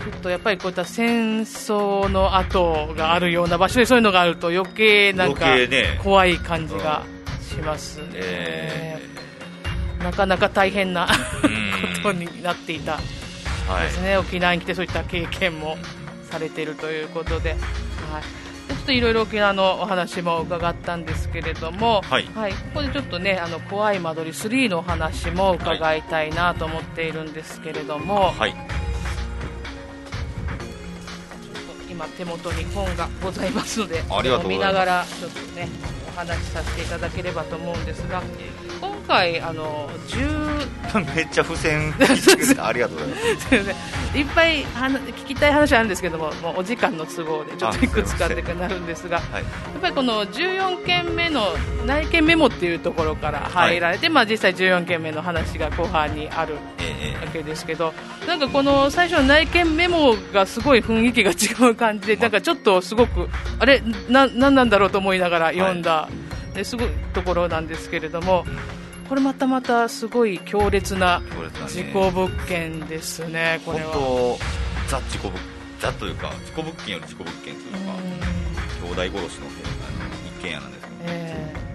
[0.04, 5.46] ちょっとやっぱりこういった戦争の跡があるような場所でそういうのがあると余計なんか
[6.04, 7.06] 怖い感じが
[7.42, 9.00] しますね、え
[10.02, 13.00] なかなか大変なーことになっていた
[13.68, 13.88] はい。
[13.88, 15.78] ですね、沖縄に来てそういった経験も
[16.30, 17.60] されているということで、はい、
[18.86, 22.26] といろいろ沖縄のお話も伺ったんですけれども、はい。
[22.26, 22.32] こ
[22.76, 28.52] こでちょっとねあの怖い間取り3のお話も伺いたいなと思っているんですけれども、はい。
[28.52, 28.60] ちょっ
[31.88, 34.50] と今手元に本がございますのでありがとうございます。
[34.50, 35.68] 見ながらちょっとね
[36.08, 38.22] お話しさせていただければと思うんですが
[38.86, 40.56] 今回あの10
[41.16, 41.94] めっちゃ付箋
[42.64, 43.48] ありがとうございます。
[44.14, 49.42] すいっぱい話聞きたい話あるんですけどももうお時間の都合でちょっといくつかってなるんですがはい。
[49.44, 51.54] やっぱりこの14件目の
[51.86, 57.94] 内見メモっていうところから入られて、まあ、実際14件目の話が後半にあるええわけですけど
[58.28, 66.25] なんかこの最初の内見メモがすごい雰囲気が違う感じでなんかちょっとすごくあれななんなんだろうと思いながら読んだ、で
[66.64, 68.46] すごいところなんですけれども
[69.10, 71.22] これまたまたすごい強烈な
[71.68, 73.94] 事故物件ですねこ本れは。
[73.94, 74.38] 当
[74.90, 75.40] ザ事故物
[75.80, 77.78] ザというか事故物件より事故物件というか
[78.84, 78.88] うん。
[78.88, 79.48] 兄弟殺しの
[80.38, 80.96] 一軒家なんですけど。
[81.04, 81.66] えー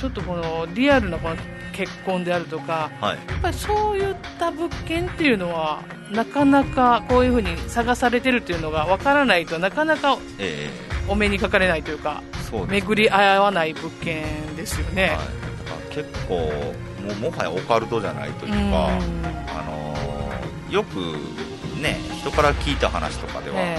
[0.00, 1.36] ちょっとこのリアルなこの
[1.74, 3.16] 結婚であるとかはい。
[3.16, 10.70] やっぱりそういった物件っていうのはなかなかこういうふうに探されてるっていうのがわからないとなかなかえ。
[11.06, 12.22] お目にかかれないというか
[12.66, 14.24] 巡り合わない物件
[14.56, 15.02] ですよね。
[15.02, 15.24] はい、だか
[15.88, 16.34] ら結構
[17.02, 18.66] もうもはやオカルトじゃないというか、うん。
[18.66, 21.00] あのーよく
[21.80, 23.76] ね人から聞いた話とかでは、え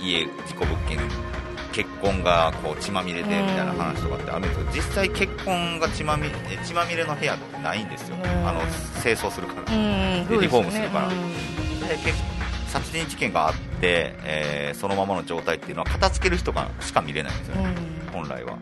[0.00, 0.02] え。
[0.02, 0.98] ー家事故物件
[1.72, 8.48] 結婚がこう血まみれでみたいな話とかってあるんですけど、実際結婚が血まみえ血まみれの部屋ってないんですよ、うん。
[8.48, 8.60] あの
[9.02, 9.72] 清掃するから、で
[10.38, 11.08] リフォームするから。
[11.08, 11.30] うん。
[11.80, 12.16] で結
[12.68, 17.74] 殺人事件があって、えーそのままの状態っていうのは片付ける人がしか見れないんですよね、
[18.12, 18.56] 本来は。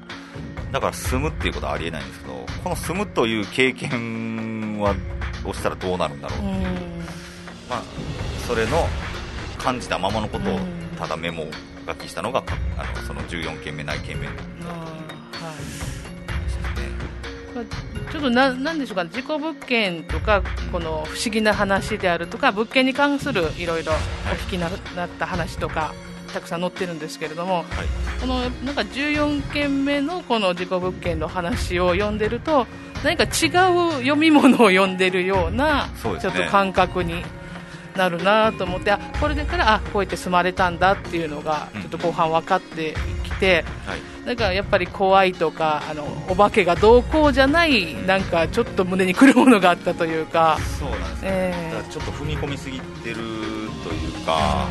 [0.72, 4.94] だから住むっていうことはありえないんですけどこの住むという経験は
[5.44, 6.50] をしたらどうなるんだろう、うんう。
[6.50, 6.62] ん。
[7.68, 7.82] まあ、
[8.46, 8.86] それの
[9.58, 10.62] 感じたままのことをうん。
[10.98, 11.46] ただメモ
[11.86, 14.26] 書きしたのがかあのその14件目内件目。
[14.26, 14.90] ですねあー。
[14.90, 14.95] はい
[17.64, 20.42] ちょっとななんでしょうか、事故物件とか、
[20.72, 23.96] この不思議な話であるとか、物件に関するいろいろお
[24.36, 25.94] 聞きになった話とか、
[26.32, 27.64] たくさん載ってるんですけれども、はい、
[28.20, 32.66] このなんか14件目のこの事故物件の話を読んでると、
[33.02, 37.24] 何か違う読み物を読んでるような、ちょっと感覚に
[37.96, 43.64] なるなと思って、あこれでからあこうやって住まれたんだっていうのが、ちょっと後半分かってきて。
[43.84, 50.58] うんはいだからやっぱり怖いとかあのお化けがどうこうじゃないなんかちょっと胸にくるものがあったというか。
[50.80, 53.24] そうなんですね、えー、ちょっと踏み込みすぎてるとい
[54.08, 54.66] うか、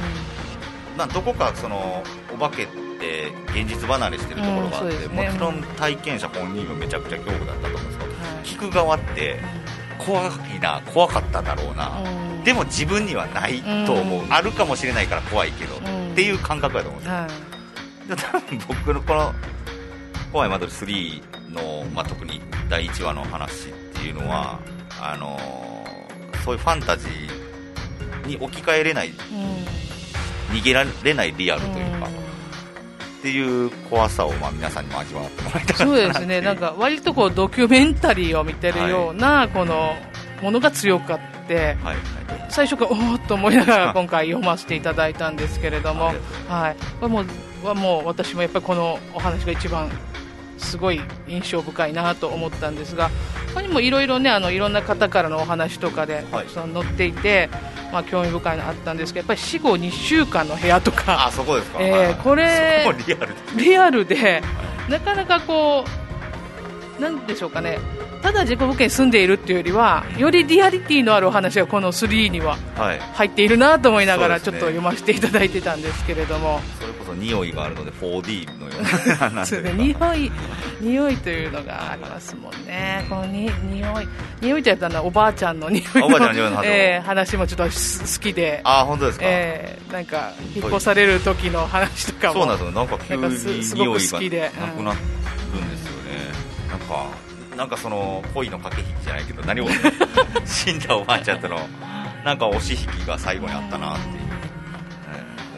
[0.92, 2.68] うん、などこかそのお化けっ
[3.00, 5.16] て現実離れしてるところがあって、うん。
[5.16, 9.40] ね、もちろん体験者本人はめちゃくちゃ恐怖だったと思うんですけど、はい、聞く側って
[10.00, 15.80] 怖いな怖かっただろうな、うん、でも自分にはないと思う、あるかもしれないから怖いけど、っ
[16.14, 17.55] ていう感覚だと思うんですよ、はい
[18.10, 19.34] 多分僕のこの
[20.32, 24.60] 「怖い間取り3の」まあ、特に第1話の話っていうのは、
[25.02, 32.14] あのー、そういうファンタジーに置き換えれない、うん、逃げられないリアルというか、うん、
[33.20, 36.42] っていう怖さをまあ皆さんにも味わってもらいたかったそうですね。
[36.42, 39.96] なんか割とこうドキュメンタリーを見てるような、はい、この
[40.42, 41.26] ものが強かった。
[41.54, 41.98] はいはい、
[42.50, 46.12] 最初からおおと思いながら今回読ませていただいたんですけれども、
[46.50, 47.24] はい、これも
[47.66, 49.90] はもう私もやっぱりこのお話が一番
[50.58, 53.10] すごい印象深いなと思ったんですが
[53.54, 61.28] 他にもいろいろねあのいろんな方からのお話とかでたくさん載っていて、はい、まあ、興味深いのあったんですけどやっぱり死後2週間の部屋とか。
[61.28, 62.86] あそこですか、えー、これ
[63.58, 64.42] リアルで、
[64.90, 66.05] なかなかこう
[67.00, 67.80] なんでしょうかね。
[68.22, 72.58] ただ事故物件に住んでいるっていうよりはよりリアリティのあるお話がこの3には
[73.14, 78.74] 入っているなと思いながらちょっと読ませていただいてたんですけれども、それこそ匂いがあるので 4D のよ
[79.32, 79.46] うな。
[79.46, 79.74] そうね。
[79.74, 80.32] 匂い
[80.82, 83.06] 匂いというのがありますもんね。
[83.10, 84.08] このに匂い。
[84.42, 88.62] 匂いとやったのおばあちゃんの匂いのの、えー、話もちょっと好きで。
[88.64, 92.34] あ本当ですか、えー、なんか引っ越される時の話とかも。
[92.34, 92.72] そうなんですよ。
[92.72, 94.00] なんか急に匂いがなくなるんで。
[94.00, 94.52] すよね、
[94.84, 95.25] なん
[96.86, 97.08] か
[97.56, 99.68] なんかその恋の駆け引きじゃないけど何を
[100.46, 101.60] 死んだおばあちゃんとの
[102.24, 104.26] なんか押し引きが最後にあったなっていう、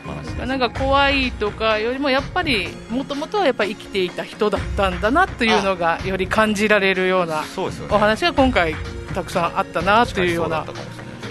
[0.06, 7.44] お話なんか怖いとかよりもやっぱりもともとはやっぱ生きていた人だったんだなというのがより感じられるような
[7.90, 8.76] お話が今回
[9.16, 10.66] たくさんあったなというような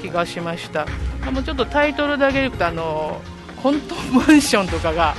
[0.00, 0.86] 気がしました。
[1.30, 3.20] もうちょっとタイトルだけでいくとあの
[3.56, 5.14] 本当マンションとかが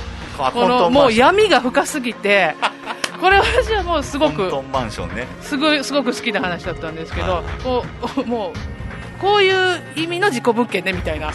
[0.52, 2.54] このもう闇が深すぎて
[3.20, 5.26] これ私はもうすごくマンションね。
[5.40, 7.84] すごいすごく好きな話だったんですけど、はい、こ
[8.22, 8.52] うもう
[9.20, 11.32] こういう意味の事故物件ねみたいな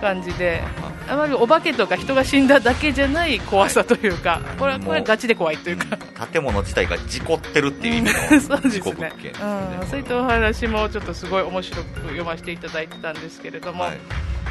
[0.00, 0.62] 感じで、
[1.08, 8.12] あまりお化けとか人が死んだだけじゃない怖さというか、はい、これはこれガチで怖いというか、建物自体が事故ってるっていう意味
[8.48, 9.32] の 事故物件、ね、
[9.80, 13.98] うん、そういったお話もちょっとすごい面白く読ませていただいてたんですけれども、はい、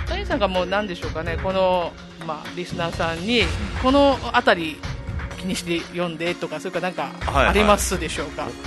[0.07, 1.91] 谷さんがもう何でしょうかねこの、
[2.27, 3.43] まあ、リスナーさんに
[3.81, 4.77] この辺り
[5.41, 8.59] 気にして読んでとか、それかなんかありますでしょうか、はいはい、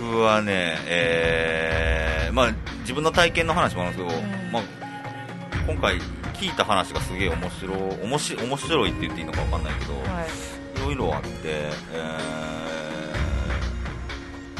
[0.00, 4.62] 僕はね、えーまあ、自分の体験の話もあるんですけど、うん、まあ、
[5.66, 5.98] 今回
[6.34, 10.28] 聞いた話がすげえ面白面白面白いって言っていいのか分かんないけど、はい、
[10.78, 11.70] いろいろあって、え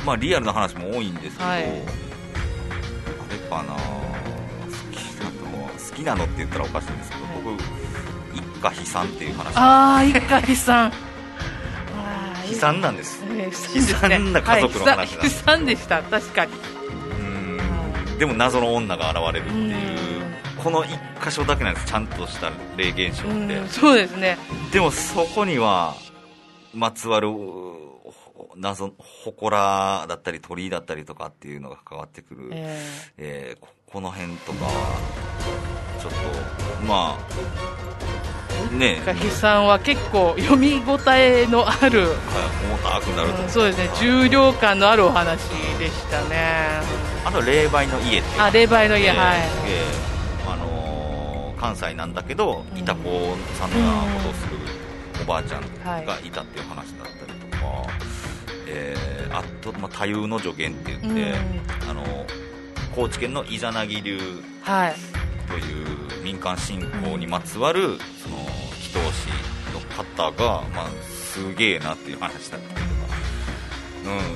[0.03, 1.73] ーまあ、リアルな話も多いんですけど、はい、あれ
[3.49, 3.81] かな好
[4.93, 7.63] きなの好きなのって言ったらおかしいんですけど、僕
[8.35, 9.57] 一家悲惨っていう話。
[9.57, 10.93] ああ一家悲惨
[12.51, 16.03] 悲惨なんです、えー、悲惨な家族の話なんです、はい、悲惨でした。
[16.03, 16.53] 確かに。
[18.11, 18.19] うん。
[18.19, 20.01] でも謎の女が現れるっていう。
[20.63, 21.87] この1箇所だけなんです。
[21.87, 23.69] ちゃんとした霊現象って。
[23.69, 24.37] そうですね。
[24.73, 25.95] でもそこには
[26.75, 27.29] まつわる
[28.57, 28.93] 謎
[29.25, 34.67] 祠だったり鳥居だったりとかっていうのが関わってくる、えー、えー、この辺とか
[35.99, 37.90] ちょっとまあ
[38.69, 39.01] ね
[39.31, 42.09] さんは結構読み応えのある、はい、
[42.67, 45.41] 重たくなると、うん、そうですね重量感のあるお話
[45.79, 46.81] でしたね。
[47.25, 53.77] あと霊媒の家あ霊媒の家、はい、えー、あのー、関西なんだけどいた子さんな
[54.15, 54.57] ことをする
[55.23, 55.63] おばあちゃん
[56.07, 56.31] がい。
[56.31, 57.89] たっていう話だったりとか、はい、
[58.67, 61.35] えー、あと、まあ、多様の助言って言って、
[61.89, 62.03] あの
[62.95, 64.19] 高知県のイザナギ流、
[64.63, 64.95] はい
[65.51, 68.37] という民間信仰にまつわるその
[68.79, 69.29] 祈祷師
[69.75, 72.91] の方が、まあ、すげえなっていう話だったりとか、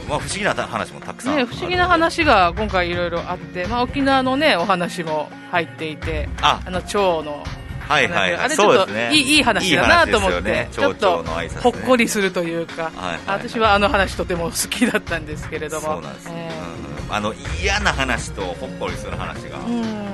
[0.03, 0.09] うん。
[0.09, 6.61] まあ、不思議な話もたくさん、ね、不思議な話が今回いろいろあって、まあ、沖縄の、ね、お話も入っていてあ。
[6.67, 7.45] の蝶の
[7.89, 8.45] はいはいはい。
[8.45, 9.15] あれちょっとね。
[9.15, 10.69] いい,、いい話だなと思って、ね。
[10.73, 11.23] ちょっと
[11.63, 15.87] ほっこりするというか、はいはい私はあの話とても好きだったんですけれども。
[15.87, 16.89] そうなんです、えうん。
[16.89, 20.14] うんあの嫌な話とほっこりする話が、ーうん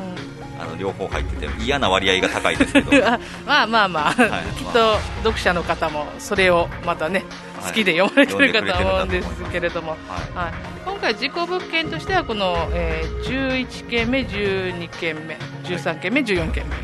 [0.60, 2.90] あの両方入ってて嫌な割合が高いですけど。
[3.06, 7.24] あまあまあまあ、はいきっと読者の方もそれをまたね、
[7.60, 7.70] はい。
[7.70, 9.96] 好きで読まれてるかと思うんですけれども、
[10.34, 10.52] ははい、
[10.84, 13.20] 今回、事故物件としてはこの、えー
[13.60, 16.76] 11件目、12件目、13件目、14件目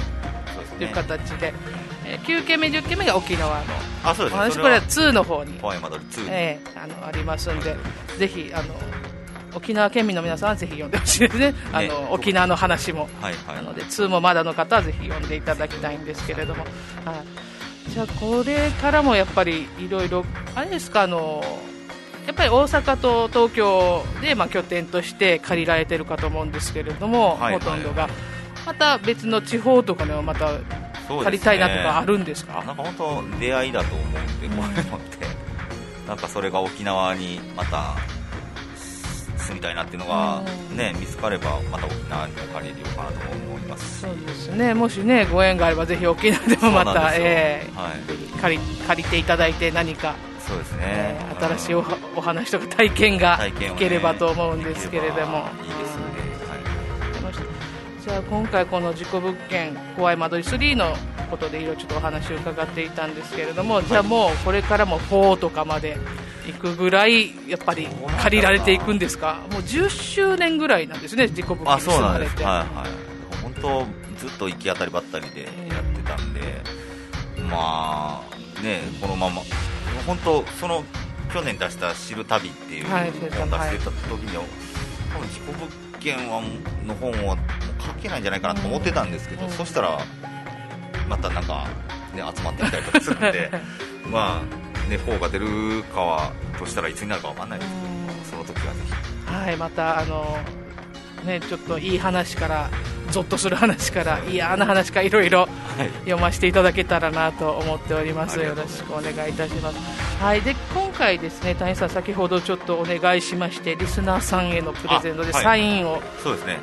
[0.79, 1.53] という形で、
[2.07, 3.65] えー9件目、10件目が沖縄の
[4.05, 4.39] あそうですね。
[4.39, 7.77] お話、これは2の方に、怖い間取り2、えーあのありますんで、
[8.19, 8.75] ぜひあの
[9.57, 13.09] 沖縄県民の皆さんはぜひ読んでほしいですね、 あの沖縄の話も。
[13.23, 13.57] はいはい。
[13.57, 16.65] なので2もまだの方はぜひ読んでいただきたいんですけれども、
[17.05, 17.13] は
[17.89, 21.43] い、じゃあこれからもやっぱりいろいろあれですかあの
[22.27, 28.09] やっぱり大阪と東京でまあ拠点として借りられてるかと思うんですけれども、はいほとんどが。
[28.67, 30.51] また別の地方とかでもまた
[31.23, 32.65] 借りたいなとかあるんですか？
[32.65, 35.27] なんか本当出会いだと思うんで、こういうのって
[36.09, 37.95] なんかそれが沖縄にまた
[39.47, 40.77] 住みたいなっていうのがうん。
[40.77, 44.01] ね見つかればまた沖縄にも借りれようかなと思いますし。
[44.03, 44.75] そうですね。
[44.75, 48.41] もしねご縁があればぜひ沖縄でもまた、えーはい。
[48.41, 50.15] 借り借りていただいて何か
[50.47, 50.81] そうですね。
[50.83, 51.85] えー新しいお
[52.17, 56.05] お話とか体験が聞ければと思うんですけれども、いいですね。
[56.21, 56.27] うん
[58.07, 60.97] じゃあ今回この事故物件怖い間取り3の
[61.29, 65.99] ことでいろいろちょっとお話を伺っていたんですけれども、じゃあもうこれからも4とかまで
[66.47, 67.89] 行くぐらいやっぱり
[68.23, 69.41] 借りられていくんですか？
[69.53, 72.31] もう10周年ぐらいなんですね事故物件あそうなん住まれて。
[72.33, 72.57] ですはい。
[72.59, 72.67] はい
[73.43, 73.87] 本当
[74.19, 76.41] ずっと行き当たりばったりでやってたんで
[77.51, 78.23] ま
[78.59, 79.43] あねこのまま。
[80.07, 80.85] 本当その
[81.33, 84.43] 去年出した「知る旅」っていうはい本を出してた時には、
[85.13, 85.67] 多分事故物
[86.01, 86.43] 件は
[86.87, 87.37] の本は
[87.85, 89.53] 書けないんじゃないかなと思ってたんですけど、うん。
[89.53, 89.99] そしたら
[91.09, 91.67] またなんか、
[92.15, 93.51] ね、集まってきたりとかするんで
[94.11, 98.93] まあね4が出るかはとしたらいつになるかわかんないですけどその時はぜひ。
[99.33, 100.39] はい、またあの、
[101.27, 102.71] ね、ちょっといい話から
[103.11, 105.91] ゾッとする話から嫌な話からいろいろはい。
[106.05, 108.39] 読ませていただけたらなと思っております。
[108.39, 108.81] ありよがとうございます。
[108.81, 109.79] ろしくお願いいたします。
[110.23, 116.01] はい、で今回ですね、谷さん先ほどちょっとお願いしまして、リスナーさんへのプレゼントでサインを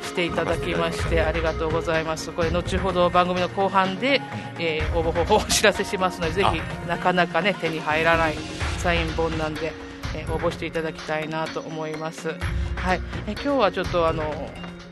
[0.02, 2.32] していただきましてありがとうございます。
[2.32, 4.20] これ後ほど番組の後半で、
[4.58, 8.34] えー応募方法をお知らせしますので、ぜひなかなかね手に入らない
[8.78, 9.72] サイン本なんで、
[10.14, 12.28] えー応募していただきたいなと思います。
[12.76, 14.50] はい、えー今日はちょっとあの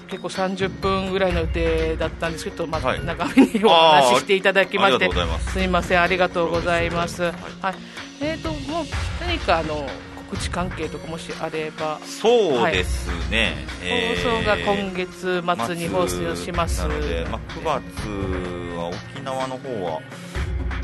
[0.09, 3.05] 結構30分ぐらいの予定だったんですけど、まあはい。
[3.05, 5.11] 長めにお話ししていただきまして
[5.41, 5.53] す。
[5.53, 6.03] すみません。
[6.03, 7.23] ありがとうございます。
[7.23, 7.79] はで
[8.19, 8.85] すい、えっ、ともう
[9.21, 9.87] 何かあの
[10.29, 11.99] 告知関係とかもしあれば。
[12.05, 16.81] そうですね、えー放送が今月末に放送します。
[16.81, 20.01] なので、まあ、9月は沖縄の方は、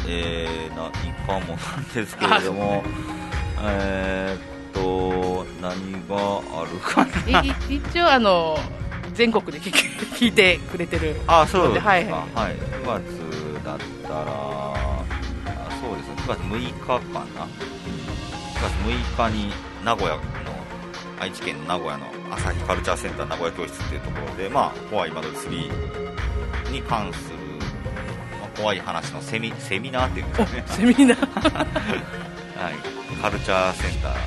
[0.08, 0.90] えー、何
[1.26, 2.82] かもなんですけれども、
[3.64, 6.16] えーっと、何が
[6.60, 7.42] あるかな。
[7.42, 8.58] いい一応あの
[9.14, 11.88] 全国で聞いてくれてるあ、そうですか。
[11.88, 15.04] ははいい、9月だったら、あ
[15.80, 17.46] そうですね、9月6日かな。
[18.54, 18.72] 9月
[19.16, 19.52] 6日に
[19.84, 20.22] 名古屋の、
[21.20, 27.36] 愛知県の名古屋の朝日カルチャーセンター名古屋教室っていうところで、まあ、怖い今時3に関する、
[28.40, 30.64] まあ、怖い話のセミセミナーっていうんですかね。
[30.68, 31.18] セミナー
[32.62, 32.97] はい。
[33.16, 34.10] カルチャーセンター。
[34.12, 34.18] はい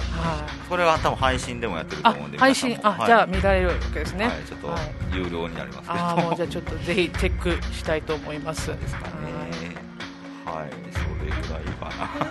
[0.71, 2.38] これは多分配信でもやってるとあ思うんで。
[2.38, 4.82] 配信あ、はいじゃあ見られるわけですねはい、ちょっとはい
[5.17, 5.93] 有料になりますけど。
[5.93, 9.11] あーもうじゃあちょっとぜひチェックしたいと思いますですかね。
[10.45, 11.86] はい、それぐらいか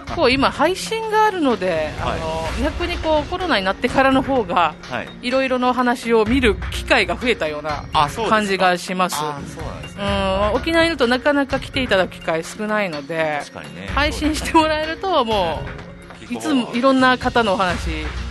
[0.08, 0.14] な。
[0.16, 5.08] こう今配信があるので、あの逆にこうコロナになってからの方がはい。
[5.28, 7.84] いろいろなお話を見る機会が増えたような
[8.28, 10.04] 感じがしますあ、そうなんですうね。
[10.04, 13.90] ん沖縄にいるとなかなか来ていただく機会少ないので確かにね。
[13.94, 15.89] 配信してもらえるともう
[16.30, 17.90] いつもいろんな方のお話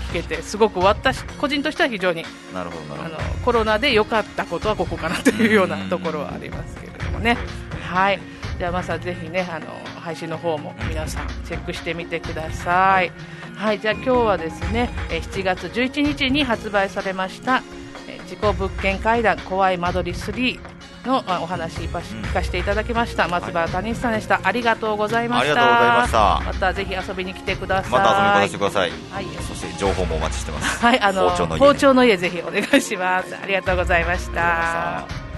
[0.09, 2.23] 聞けてすごく私個人としては非常に
[2.53, 3.17] なるほど、なあの。
[3.43, 7.37] コロナで良かったことはここかなというようなところはありますけれどもね。
[7.81, 8.19] はい。
[8.57, 9.67] じゃあまさぜひねあの
[10.01, 13.11] 配信の方も皆さんチェックしてみてください。
[13.55, 13.79] はい。
[13.79, 17.61] じゃあ今日はですねえー7月11日に発売されました
[18.07, 20.59] えー事故物件会談怖い間取り3
[21.05, 24.41] のあお話聞かせていただきました松原谷さんでした。
[24.43, 25.51] ありがとうございました。
[25.51, 27.91] ありがとうございましたまたぜひ遊びに来てください。
[27.91, 28.91] また遊びに来てください。
[29.11, 29.25] はい。
[29.47, 30.79] そして情報もお待ちしてます。
[30.79, 33.35] はい、あの包丁の家包丁の家ぜひお願いします。
[33.35, 35.28] ありがとうございました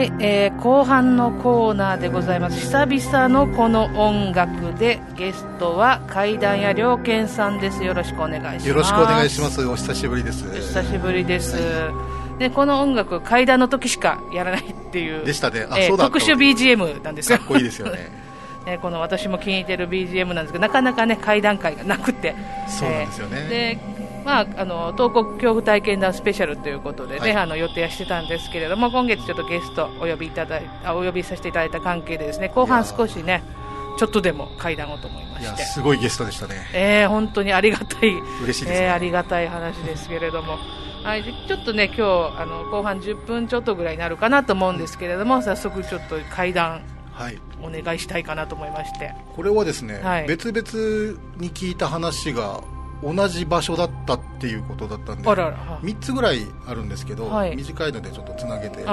[0.00, 2.58] はい、えー、後半のコーナーでございます。
[2.58, 7.84] 久々のこの音楽でゲストは階段屋良健さんです。
[7.84, 8.68] よろしくお願いします。
[8.68, 9.66] よろしくお願いします。
[9.66, 10.48] お久しぶりです。
[10.48, 11.90] お久しぶりです、は
[12.36, 15.26] いでこの音楽階段の時しかやらないっていう。
[15.26, 15.66] でしたね。
[15.68, 17.36] あ、えー、そうだ特殊 BGM なんですよ。
[17.36, 18.10] かっこいいですよね。
[18.64, 22.34] え この私も気に入ってる BGM なんですけどなかなかね階段階がなくて。
[22.66, 33.42] そうなんですよね、えー、でまあ、あの東国恐怖体験談スペシャルということでね、はい、あの予定はしてたんですけれども今月ちょっとゲストお呼びいただいあお呼びさせていただいた関係でですね後半少しね
[33.98, 35.62] ちょっとでも階段をと思いまして。
[35.64, 36.54] すごいゲストでしたね。
[36.72, 40.58] えー、本当にありがたい嬉しいです、ね、えー、ありがたい話ですけれども。
[41.02, 42.02] はい、ちょっとね今日
[42.38, 46.82] あの後半10分ちょっとぐらいになるかなと思うんですけれども早速ちょっと階段
[47.20, 49.12] はい、お願いしたいかなと思いまして。
[49.36, 52.62] これはですね、はい、別々に聞いた話が
[53.02, 58.84] 同じ場所だったっていうことだったんであらら3つぐらいあるんですけど、はい、短いのでちょっとつなげて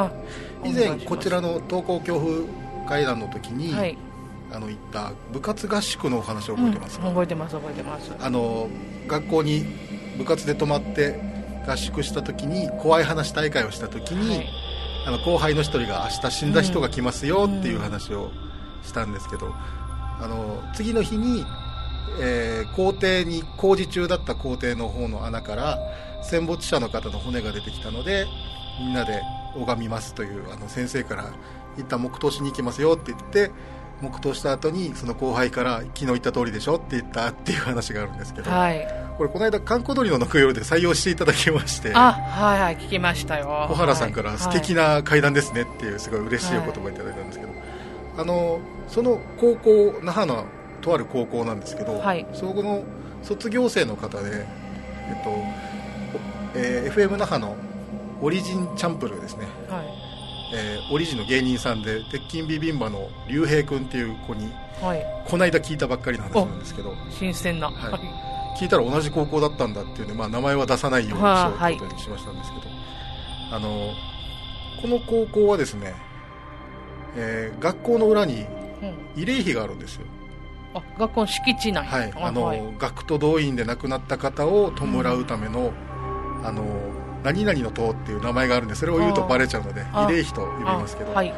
[0.63, 3.97] 以前こちらの登校恐怖会談の時に、はい、
[4.51, 8.11] あの行った部活合宿のお話を覚えてます、うん、覚えてます覚えてます。
[8.19, 8.69] あの
[9.07, 9.65] 学校に
[10.17, 11.19] 部活で泊まって
[11.67, 14.47] 合宿した時に怖い話大会をした時に、はい。
[15.07, 18.31] あの後輩の一人が明日死んだ人が来ますよっていう話を
[18.83, 21.45] したんですけど、あの次の日に、
[22.19, 25.79] えー、校庭に工事中だった校庭の方の穴から
[26.23, 28.25] 戦没者の方の骨が出てきたので
[28.79, 29.21] みんなで
[29.55, 31.31] 拝みますというあの先生から
[31.77, 33.51] 一旦黙祷しに行きますよって言って
[34.01, 38.87] 黙祷した後にその後輩から昨日言った通りでしょって言ったっていう話があるんですけど、はい、
[39.17, 43.67] これこの間観光鳥の木曜で採用していただきましてあはいはい聞きましたよ。
[43.69, 47.61] 小原さんから素敵な階段ですねっていうすごい嬉しいお言葉いただいたんですけど、はい、
[48.19, 50.45] あのその高校那覇の
[50.87, 52.83] とある高校なんですけど、はい、そこの
[53.21, 54.45] 卒業生の方で、
[55.09, 55.29] えっと
[56.55, 57.55] えー、FM 那覇の
[58.21, 59.85] オリジンチャンプルーですね、はい。
[60.55, 64.49] えー、オリジンの芸人さんで鉄筋ビビンバの竜兵君っていう子に、
[64.81, 66.95] はい、この間聞いたばっかりの話なんですけど。
[67.09, 72.63] 新鮮な、はい、聞いたら同じ高校だったんだっていうんで、まあ、名前は出さないようにしようということにしましたんですけど、
[73.51, 73.91] あの
[74.81, 75.93] この高校はですね、
[77.17, 78.45] えー、学校の裏に
[79.15, 80.05] 慰霊碑があるんですよ、
[80.77, 81.85] あ学校の敷地内。
[81.85, 82.13] はい。
[82.15, 85.71] あの、はい、学徒動員で亡くなった方を弔うための、
[86.39, 86.63] うん、あの
[87.23, 91.33] 何々の塔っていう名前があるんでそれを言うとバレちゃうので慰霊碑と呼びますけど、はい、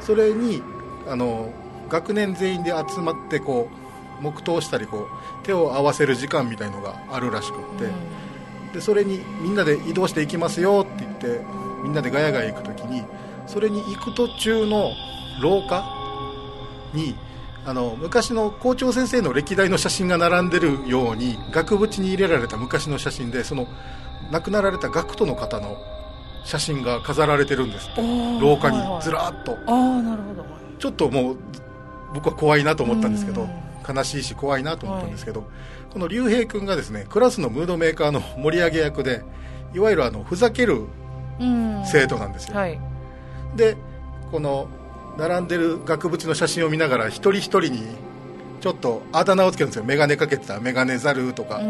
[0.00, 0.62] それに
[1.08, 1.52] あの
[1.88, 3.68] 学年全員で集まってこ
[4.20, 5.08] う黙祷したりこ
[5.42, 7.90] う手を合わせる時間みたいのがあるらしくって、
[8.72, 11.44] でそれにみんなで移動していきますよって言って
[11.82, 13.04] みんなでガヤガヤ行く時に
[13.46, 14.90] それに行く途中の
[15.40, 15.84] 廊下
[16.94, 17.14] に
[17.66, 23.66] あの昔の校長先生の歴代の写真が並んでるように額縁に入れられた昔の写真でその
[24.30, 25.76] 亡くなられた学徒の方の
[26.44, 28.00] 写真が飾られてるんですって。
[28.40, 30.46] 廊下にずらっと、ああなるほど。
[30.78, 31.38] ちょっともう
[32.14, 33.48] 僕は怖いなと思ったんですけど
[33.86, 35.48] 悲しいし怖いなと思ったんですけど、はい、
[35.92, 39.22] この竜兵君がですねクラスのムードメーカーの盛り上げ役で
[39.74, 40.86] いわゆるあのふざける
[41.84, 42.78] 生徒なんですよ、はい、
[43.56, 43.76] で
[44.30, 44.68] この
[45.18, 47.82] 並んでる額縁の写真を見ながら一人一人に
[48.60, 49.84] ちょっとあだ名をつけるんですよ。
[49.84, 51.60] 眼鏡かけてた眼鏡ザルとか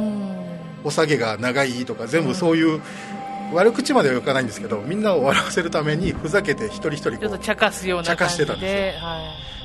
[0.85, 2.81] お下げが長いとか全部そういう、
[3.53, 9.21] 悪口まではいかないんですけどみんなを笑わせるためにふざけて一人一人ちょっと茶化すような茶化してたんですよ、は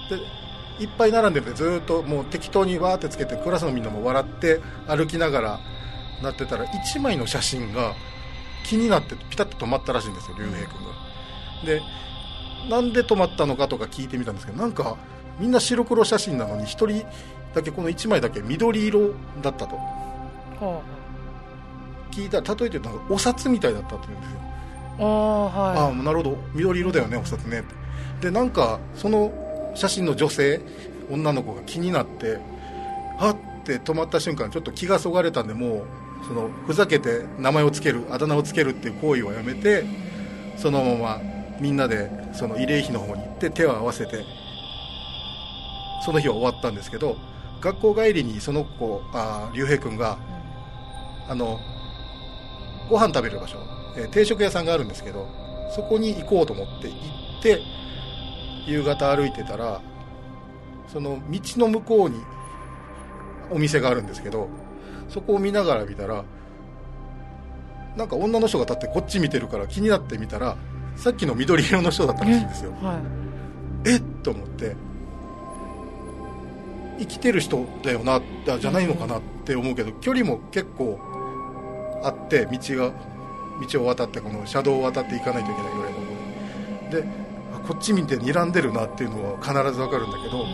[0.08, 5.60] い、でいっぱい並んでてずっともう適当にわーってつけてクラスのみんなも笑って歩きながら
[6.22, 7.96] なってたら1枚の写真が
[8.64, 10.92] 気になってピタッと止まったらしいんですよ竜兵君が。
[11.66, 11.82] で
[12.70, 14.98] なんで止まったのかとか聞いてみたんですけどなんか
[15.40, 17.06] みんな白黒写真なのに1人
[17.54, 19.82] だけこの1枚だけ緑色だったと、は
[20.62, 21.02] あ。
[22.12, 24.40] 聞いた例えてなんかお札みたいだったって言うんですよ。
[25.00, 25.92] ああはい。
[25.92, 26.38] あなるほど。
[26.54, 27.64] 緑色だよねお札ね。
[28.22, 29.32] でなんかその
[29.76, 30.62] 写真の女性
[31.10, 32.40] 女の子が気になって
[33.18, 35.84] はって止まった瞬間ちょっと気がそがれたんでも
[36.24, 39.86] うそのふざけて名前をつけるあだ名をつけるっていう行為をやめて
[40.58, 41.22] そのまま
[41.62, 44.26] みんなでその慰霊碑の方に行って手を合わせて
[46.04, 47.16] その日は終わったんですけど
[47.62, 50.18] 学校帰りにその子あ竜兵君が
[51.30, 51.60] あの
[52.90, 53.60] ご飯食べる場所、
[53.96, 55.28] えー、定食屋さんがあるんですけど
[55.76, 56.96] そこに行こうと思って行
[57.40, 57.62] って
[58.66, 59.82] 夕方歩いてたら
[60.88, 62.20] その道の向こうに
[63.52, 64.50] お店があるんですけど
[65.10, 66.26] そこを見ながら見たら
[67.96, 70.58] なんか女の人が立ってこっち見てるから気になってみたら
[70.96, 72.74] さっきの緑色の人だったらしいんですよ。
[72.82, 72.98] え,、はい、
[73.86, 74.76] えっと思って。
[77.00, 78.22] 生きてる人だよな
[78.60, 81.00] じゃないのかなって思うけど距離も結構
[82.04, 82.94] あって道が
[83.68, 87.22] 道を渡ってこの車道を渡っていかないといけないぐらいので
[87.68, 90.46] こっち見て睨んでるなっていうのは必ず分かるんだけど、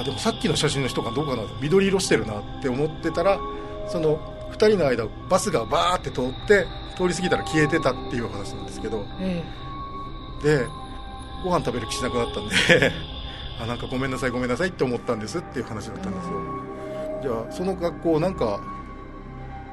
[0.00, 3.38] あでもさっきの写真の人がどうかな緑色してるなって思ってたら
[3.88, 4.18] その
[4.52, 6.66] 2人の間バスがバーって通って
[6.96, 9.65] 通り過ぎたら消えてたっていう話なんですけど、ええ、
[10.42, 10.66] で
[11.44, 12.54] ご飯食べる気しなくなったんで
[13.60, 16.66] あなんかごめんなさいごめんなさいって思ったんですっていう話だったんですよ。
[17.22, 18.60] じゃあその学校なんか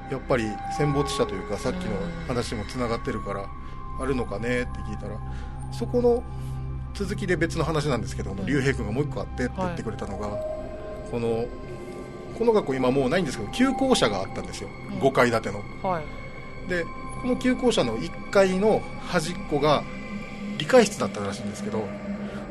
[0.10, 0.46] やっぱり
[0.78, 1.92] 戦没者というかさっきの
[2.28, 3.46] 話もつながってるから
[4.00, 5.18] あるのかねって聞いたら
[5.72, 6.24] そこの
[6.94, 10.28] 続きで別の話なんですけど竜兵君がもう一個あってって言ってくれたのが、
[11.10, 11.46] この
[12.38, 16.86] この学校今もうないんですけど旧校舎があったんですよ、5階建ての、はい、で
[17.22, 19.84] この旧校舎の1階の端っこが
[20.58, 21.84] 理科室だったらしいんですけど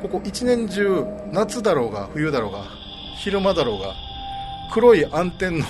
[0.02, 2.64] ここ一年中夏だろうが冬だろうが
[3.18, 3.94] 昼間だろうが
[4.72, 5.64] 黒い暗転の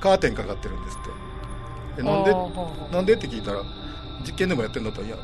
[0.00, 2.02] カーテンかかってるんですって。
[2.02, 2.32] なんで？
[2.92, 3.62] なんでって聞いたら
[4.24, 5.16] 実験でもやってるんだったらいや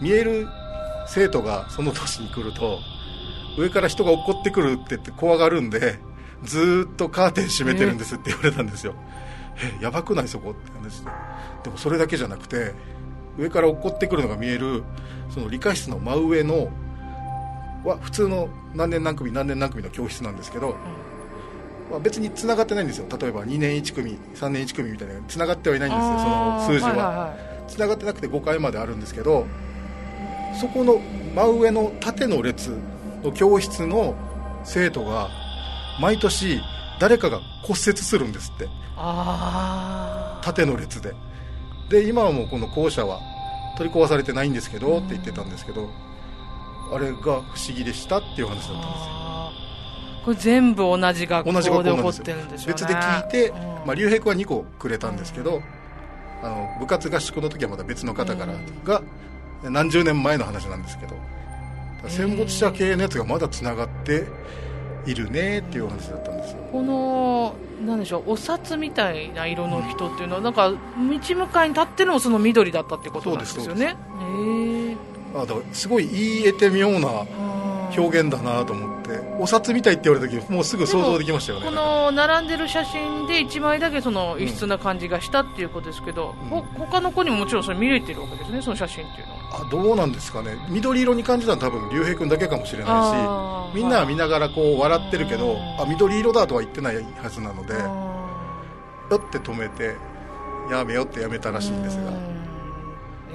[0.00, 0.46] 見える
[1.08, 2.78] 生徒がその年に来ると
[3.58, 5.98] 上から人が落っこってくるって言って怖がるんで
[6.44, 8.94] ずっとカーテン閉めてるんですって言われたんですよ、
[9.56, 10.28] ええやばくない？
[10.28, 10.52] そこ？
[10.52, 11.10] って話で。
[11.64, 12.72] でもそれだけじゃなくて
[13.38, 14.82] 上から落っこってくるのが見える
[15.32, 16.68] その理科室の真上の
[17.84, 20.76] は普通の何年何組何年何組の教室なんですけど、
[21.90, 23.06] まあ、別に繋がってないんですよ。
[23.18, 29.46] 例えば2年1組3年1組みたいな繋がってはいないんですよその数字は,、はいはいはい、繋がってなくて5階まであるんですけど
[30.60, 31.00] そこの
[31.34, 32.76] 真上の縦の列
[33.22, 34.14] の教室の
[34.64, 35.30] 生徒が
[36.00, 36.60] 毎年
[36.98, 38.68] 誰かが骨折するんですって。
[40.42, 41.14] 縦の列で
[41.90, 43.20] で今はもうこの校舎は
[43.76, 45.90] 取り壊されてないんですけどって言ってたんですけど
[46.92, 47.42] あれが不思
[47.74, 49.20] 議でしたっていう話だったんですよ。
[50.24, 55.62] これ全部同じ学校で起こってるんですよ、ね、別で聞いて、うん、まあ、竜兵君は2個くれたんですけど、うん、
[56.46, 59.02] あの部活合宿の時はまた別の方からが、
[59.62, 61.14] 何十年前の話なんですけど
[62.06, 64.26] 戦没者系のやつがまだつながって
[65.06, 66.58] いるねっていう話だったんですよ。
[66.72, 67.54] この
[67.86, 73.86] なんでしょうお札みたいな色の人っていうのはなんか道向かいに立ってるのもその緑だったってことなんですよね。
[73.86, 74.96] へえ
[75.34, 77.24] あだからすごい言い得て妙な
[77.96, 81.66] 表現だなと思ってお札みたいって言われた時もうすぐ想像できましたよね。
[81.66, 90.56] この並んでる写真で1枚だけその異質な感じがしたっていうことですけど、うん、他の子にももちろんそれ見れてるわけですねその写真っていうのはあどうなんですかね。
[90.68, 99.96] 緑色に感じたのは多分竜兵君だけかもしれないしみんなは見ながらこう笑ってるけどあ緑色だとは言ってないはずなのでだって止めて
[100.70, 102.12] やめよってやめたらしいんですが、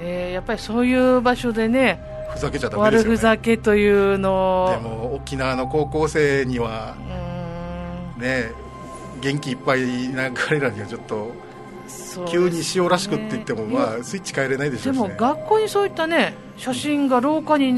[0.00, 2.00] えー、やっぱりそういう場所でね
[2.32, 4.68] ふざけちゃダメですよ、ね、悪ふざけというの。
[4.82, 6.96] でも沖縄の高校生には
[8.16, 8.52] ね
[9.20, 11.32] 元気いっぱいな彼らにはちょっと
[12.28, 17.74] 急に塩らしくって言っても、まあ、スイッチ変えれないでしょうし、ね、でも学校にそういったね写真が廊下に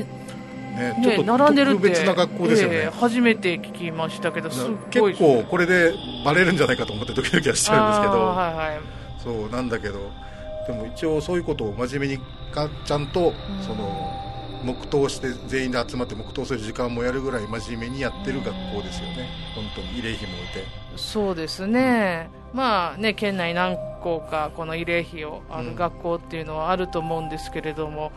[0.78, 5.92] ね、ちょっと並んでるって別な学校ですよね、えー、初めて聞きましたけど結構これで
[6.24, 8.80] バレるんじゃないかと思ってドキドキはしちゃうんですけど、はいはい、
[9.20, 10.28] そうなんだけど。
[10.68, 13.32] でも一応そういうことを真面目にかちゃんと
[13.66, 14.27] その
[14.64, 20.64] 黙祷して全員で集まって黙祷する時間もやるぐらい真面目にやってる学校ですよね、本当に慰霊碑もいて。
[20.96, 28.10] そうですね、まあね県内何校かこの慰霊碑をある学校っていうのはあると思うんですけれども、やっ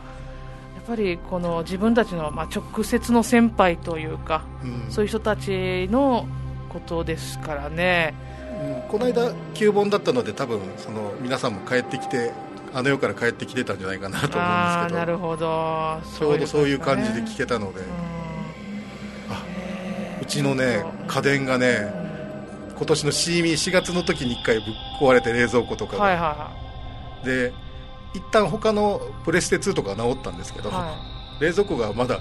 [0.86, 6.26] ぱりこの自分たちのまあ直接の先輩というか、うん、そういう人たちの
[6.68, 8.14] ことですからね。
[8.62, 12.32] うん、この間、旧本だったので多分その皆さんも帰ってきて
[12.74, 14.98] あの世から帰ってきてたんじゃないかなと思うんですけど。
[14.98, 16.00] なるほど。
[16.18, 17.80] ちょうどそういう感じで聞けたので、
[19.28, 19.44] あ
[20.22, 21.92] うちのね家電がね
[22.76, 24.64] 今年のシーミー4月の時に1回ぶっ
[25.00, 26.52] 壊れて冷蔵庫とかが、はいはいは
[27.22, 27.52] い、で
[28.14, 30.96] 一旦他のプレステ2とか治ったんですけど、は
[31.40, 32.20] い、冷蔵庫がまだ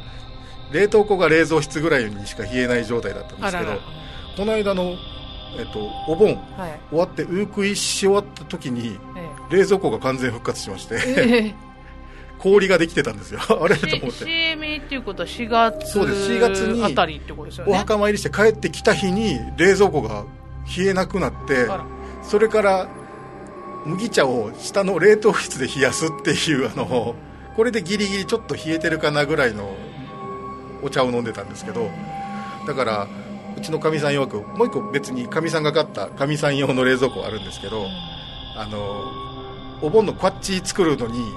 [0.72, 3.72] 冷凍庫が冷蔵室ぐらいにしか冷えない状態だったんですけど
[4.38, 4.96] この間の
[5.58, 11.54] えっと、お盆、はい、終わってウークイし終わった時に、ええ、冷蔵庫が完全復活しまして、え、
[12.40, 13.40] 氷ができてたんですよ。
[13.42, 14.26] あれと思って。
[14.26, 15.92] CM っていうことは4月。
[15.92, 16.32] そうです。
[16.32, 17.72] 4月にあたりってことですよね。
[17.72, 20.26] お墓参りして帰ってきた日に冷蔵庫が
[20.78, 21.68] 冷えなくなって
[22.24, 22.88] それから
[23.86, 27.16] 麦茶を下の冷凍室で冷やすっていうあの
[27.56, 29.76] これでギリギリちょっと冷えてるかなぐらいの
[30.84, 31.90] お茶を飲んでたんですけど
[32.68, 33.08] だから
[33.58, 37.86] うちのかみさん曰くもう一個別にかみさんが買ったかみさん用の冷蔵庫あるんですけど、
[38.56, 39.12] あの
[39.82, 41.34] お盆のこっち作るのに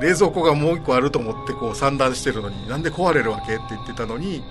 [0.00, 4.42] 冷蔵庫がもう一個あると思ってこう散乱してるのになんで壊れるわけって言ってたのに、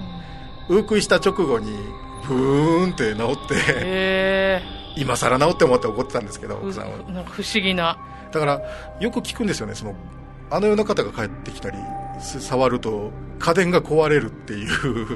[0.70, 1.78] うん、ウークイした直後に
[2.24, 4.62] ふーんって治ってへ
[4.98, 6.98] 今更治って思って怒ってたんですけどえ奥さんは。
[7.26, 7.98] 不思議な。
[8.32, 8.62] だから
[9.00, 9.96] よく聞くんですよねその
[10.50, 11.78] あの世の方が帰ってきたり
[12.20, 15.08] す触ると家電が壊れるっていう。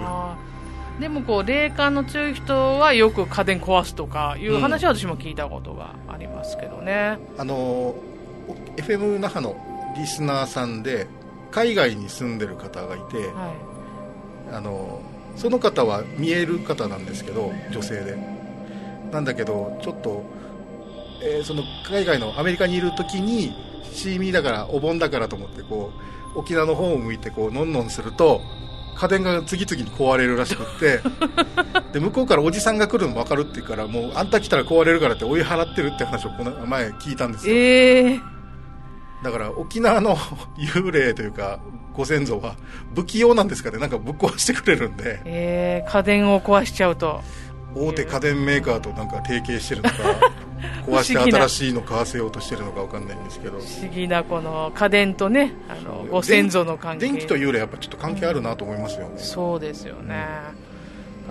[1.00, 7.96] でもこう霊感の強い人はよく家電壊すとかいう話は私も聞いたことがありますけどね、あの
[8.78, 9.56] FM 那覇の
[9.98, 11.08] リスナーさんで
[11.52, 13.54] 海外に住んでる方がいては
[14.52, 15.02] あの
[15.36, 18.42] その方は見える方なんですけど女性で。
[19.12, 20.24] なんだけどちょっと、
[21.22, 23.54] えーその海外のアメリカにいる時に
[23.92, 25.92] シーミーだからお盆だからと思ってこ
[26.36, 28.42] う沖縄の方を向いてこうのんのんすると
[28.96, 31.00] 家電が次々に壊れるらしくって
[31.92, 37.58] で向こうからおじさんが来るの分かるって言うからもうあんた来たら壊れるからって追い払ってるって話をこの前聞いたんですい、よ。
[37.58, 38.20] ええ
[39.24, 40.16] だから沖縄の
[40.58, 41.60] 幽霊というか
[41.94, 42.56] ご先祖は
[42.96, 43.78] 不器用なんですかね。
[43.78, 45.20] なんかぶっ壊してくれるんで。
[45.26, 47.22] えー家電を壊しちゃうと。
[47.76, 49.96] 大手家電メーカーとなんか提携してるのか
[50.86, 53.60] 壊して新しいの買わせようとしてるのか分かんないんですけど。
[53.60, 57.08] 不思議なこの家電とねあのご先祖の関係。
[57.08, 60.16] 電気と幽霊やっぱちょっと関係あるなと思いますよね、そうですよね。
[60.16, 60.54] わ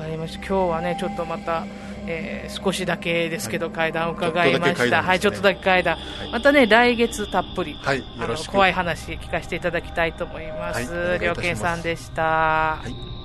[0.00, 1.64] かりました今日はねちょっとまた、
[2.06, 4.90] えー少しだけですけど、階段を伺いました、ね。
[4.90, 6.32] はいちょっとだけ階段、い。
[6.32, 8.52] またね来月たっぷりと、はいあのよろしく。
[8.52, 11.24] 怖い話聞かせていただきたいと思います、はいお願いいたします。
[11.24, 13.19] 良健さんでした、はい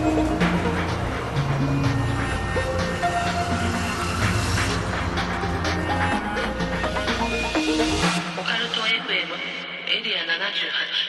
[8.42, 9.10] カルト FM
[9.88, 11.07] エリア78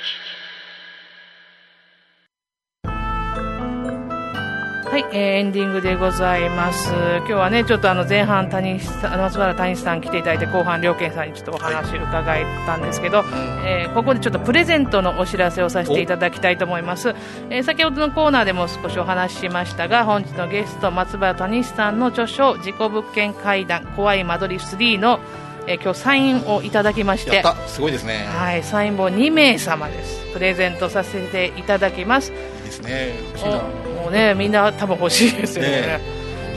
[5.11, 6.91] えーエンディングでございます。
[6.91, 13.23] 今日はね、ちょっとあの前半谷さん、松原谷さん来ていただいて、後半良健さんにちょっとお話伺えたんですけど、
[13.65, 17.15] えーここでちょっとプレゼントのお知らせをさせていただきたいと思います。
[17.49, 25.19] えー先ほどのコーナーでも少しお話ししましたが、本日のゲスト、松原谷さんの著書、自己物件会談、怖い間取り3の、
[25.65, 30.33] えー今日サインをいただきまして、やったすごいですね、はい、サイン本2名様です。
[30.33, 32.31] プレゼントさせていただきます。
[32.31, 35.71] い、いですね欲しいなおもうね、みんな多分欲しいですよね。
[35.71, 35.99] ね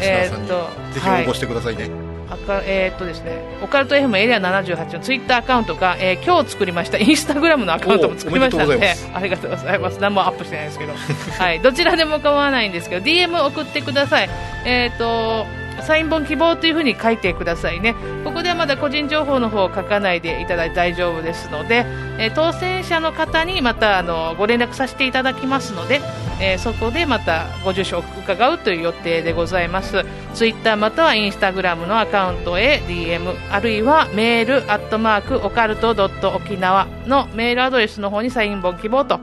[0.01, 0.31] え。
[0.33, 1.27] ーっとぜひ応はい。
[1.27, 1.89] 募してくださいね、
[2.29, 9.99] あかえーっとですね、オカルト FM エリア78のツイッターアカウントが、えー今日作りましたインスタグラムのアカウントも作りましたのでありがとうございます。
[10.01, 10.93] 何もアップしてないですけど、
[11.39, 14.31] はい、どちらでも構わないんですけど DM 送ってください。
[14.65, 15.47] えーっと
[15.81, 17.95] サイン本希望というふうに書いてくださいね。
[18.25, 21.85] ここではまだ個人情報の方を書かないでいただいて大丈夫ですので、
[22.19, 26.01] え当選者の方にまたあのご連絡させていただきますので、
[26.41, 30.05] えそこでまたご住所を伺うという予定でございます。
[30.35, 39.21] ツイッターまたはインスタグラムのアカウントへ DM あるいはメールアットマークオカルトドット沖縄のメールアドレスの方にサイン本希望と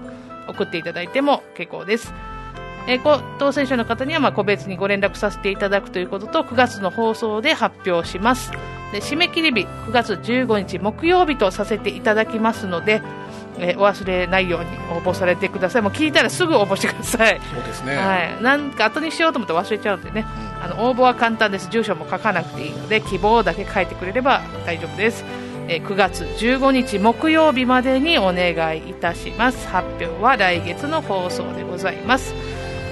[0.48, 2.14] 送っていただいても結構です。
[2.88, 8.52] えーこ当選者の方にはまあ個別にご連絡させていただくということと9月の放送で発表します。
[8.92, 13.02] で締め切り日9月15日木曜日とさせていただきますので、
[13.60, 14.68] えーお忘れないように
[14.98, 15.82] 応募されてください。
[15.82, 20.26] もう聞いたらすぐ応募してください、そうですね、はい、なんか後にしようと思って忘れちゃうんでね、
[20.64, 21.70] あの応募は簡単です。
[21.70, 25.24] 住所も書かなくていいので希望だけ書いてくれれば大丈夫です、
[25.68, 29.68] えー9月15日木曜日までにお願いいたします。
[29.68, 32.34] 発表は来月の放送でございます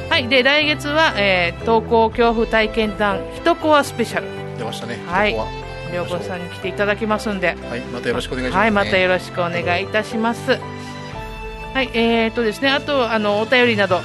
[0.09, 4.57] はいで来月は、えー、登校恐怖体験談一コアスペシャル。
[4.57, 5.35] 出ましたね、はい。
[5.35, 7.49] 子さんに来ていただきますんで。
[7.49, 10.51] ははいまたよろしくお願いします、ね、はい、またよろしくお願いいたします。
[10.51, 13.99] はい、えーとですね、あとあのお便りなど。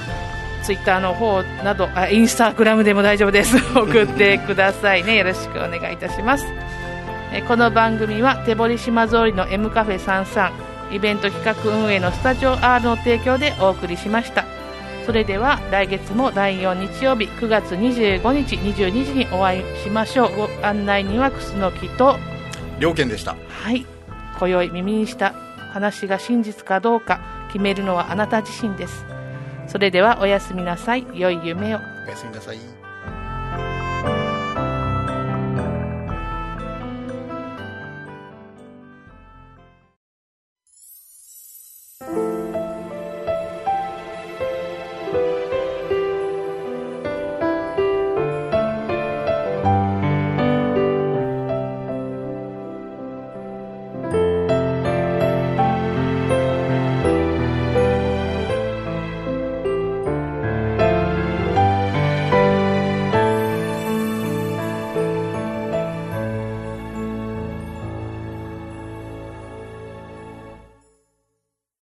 [0.63, 3.57] ツイッターの方などあインスタグラムでも大丈夫です。
[3.75, 5.17] 送ってくださいね。
[5.17, 6.45] よろしくお願いいたします。
[7.33, 14.45] えーこの番組は手堀島通りの M カフェ33イベント企画運営のスタジオ R の提供でお送りしました
[15.05, 20.35] それでは来月も第4日曜日9月25日22時にお会いしましょう。
[20.35, 22.17] ご案内人は楠木と。
[22.79, 23.35] 両県でした。
[23.49, 23.85] はい。
[24.39, 25.33] 今宵耳にした
[25.73, 29.05] 話が真実かどうか決めるのはあなた自身です。
[29.67, 31.05] それではおやすみなさい。
[31.13, 31.79] 良い夢を。
[32.07, 32.72] おやすみなさい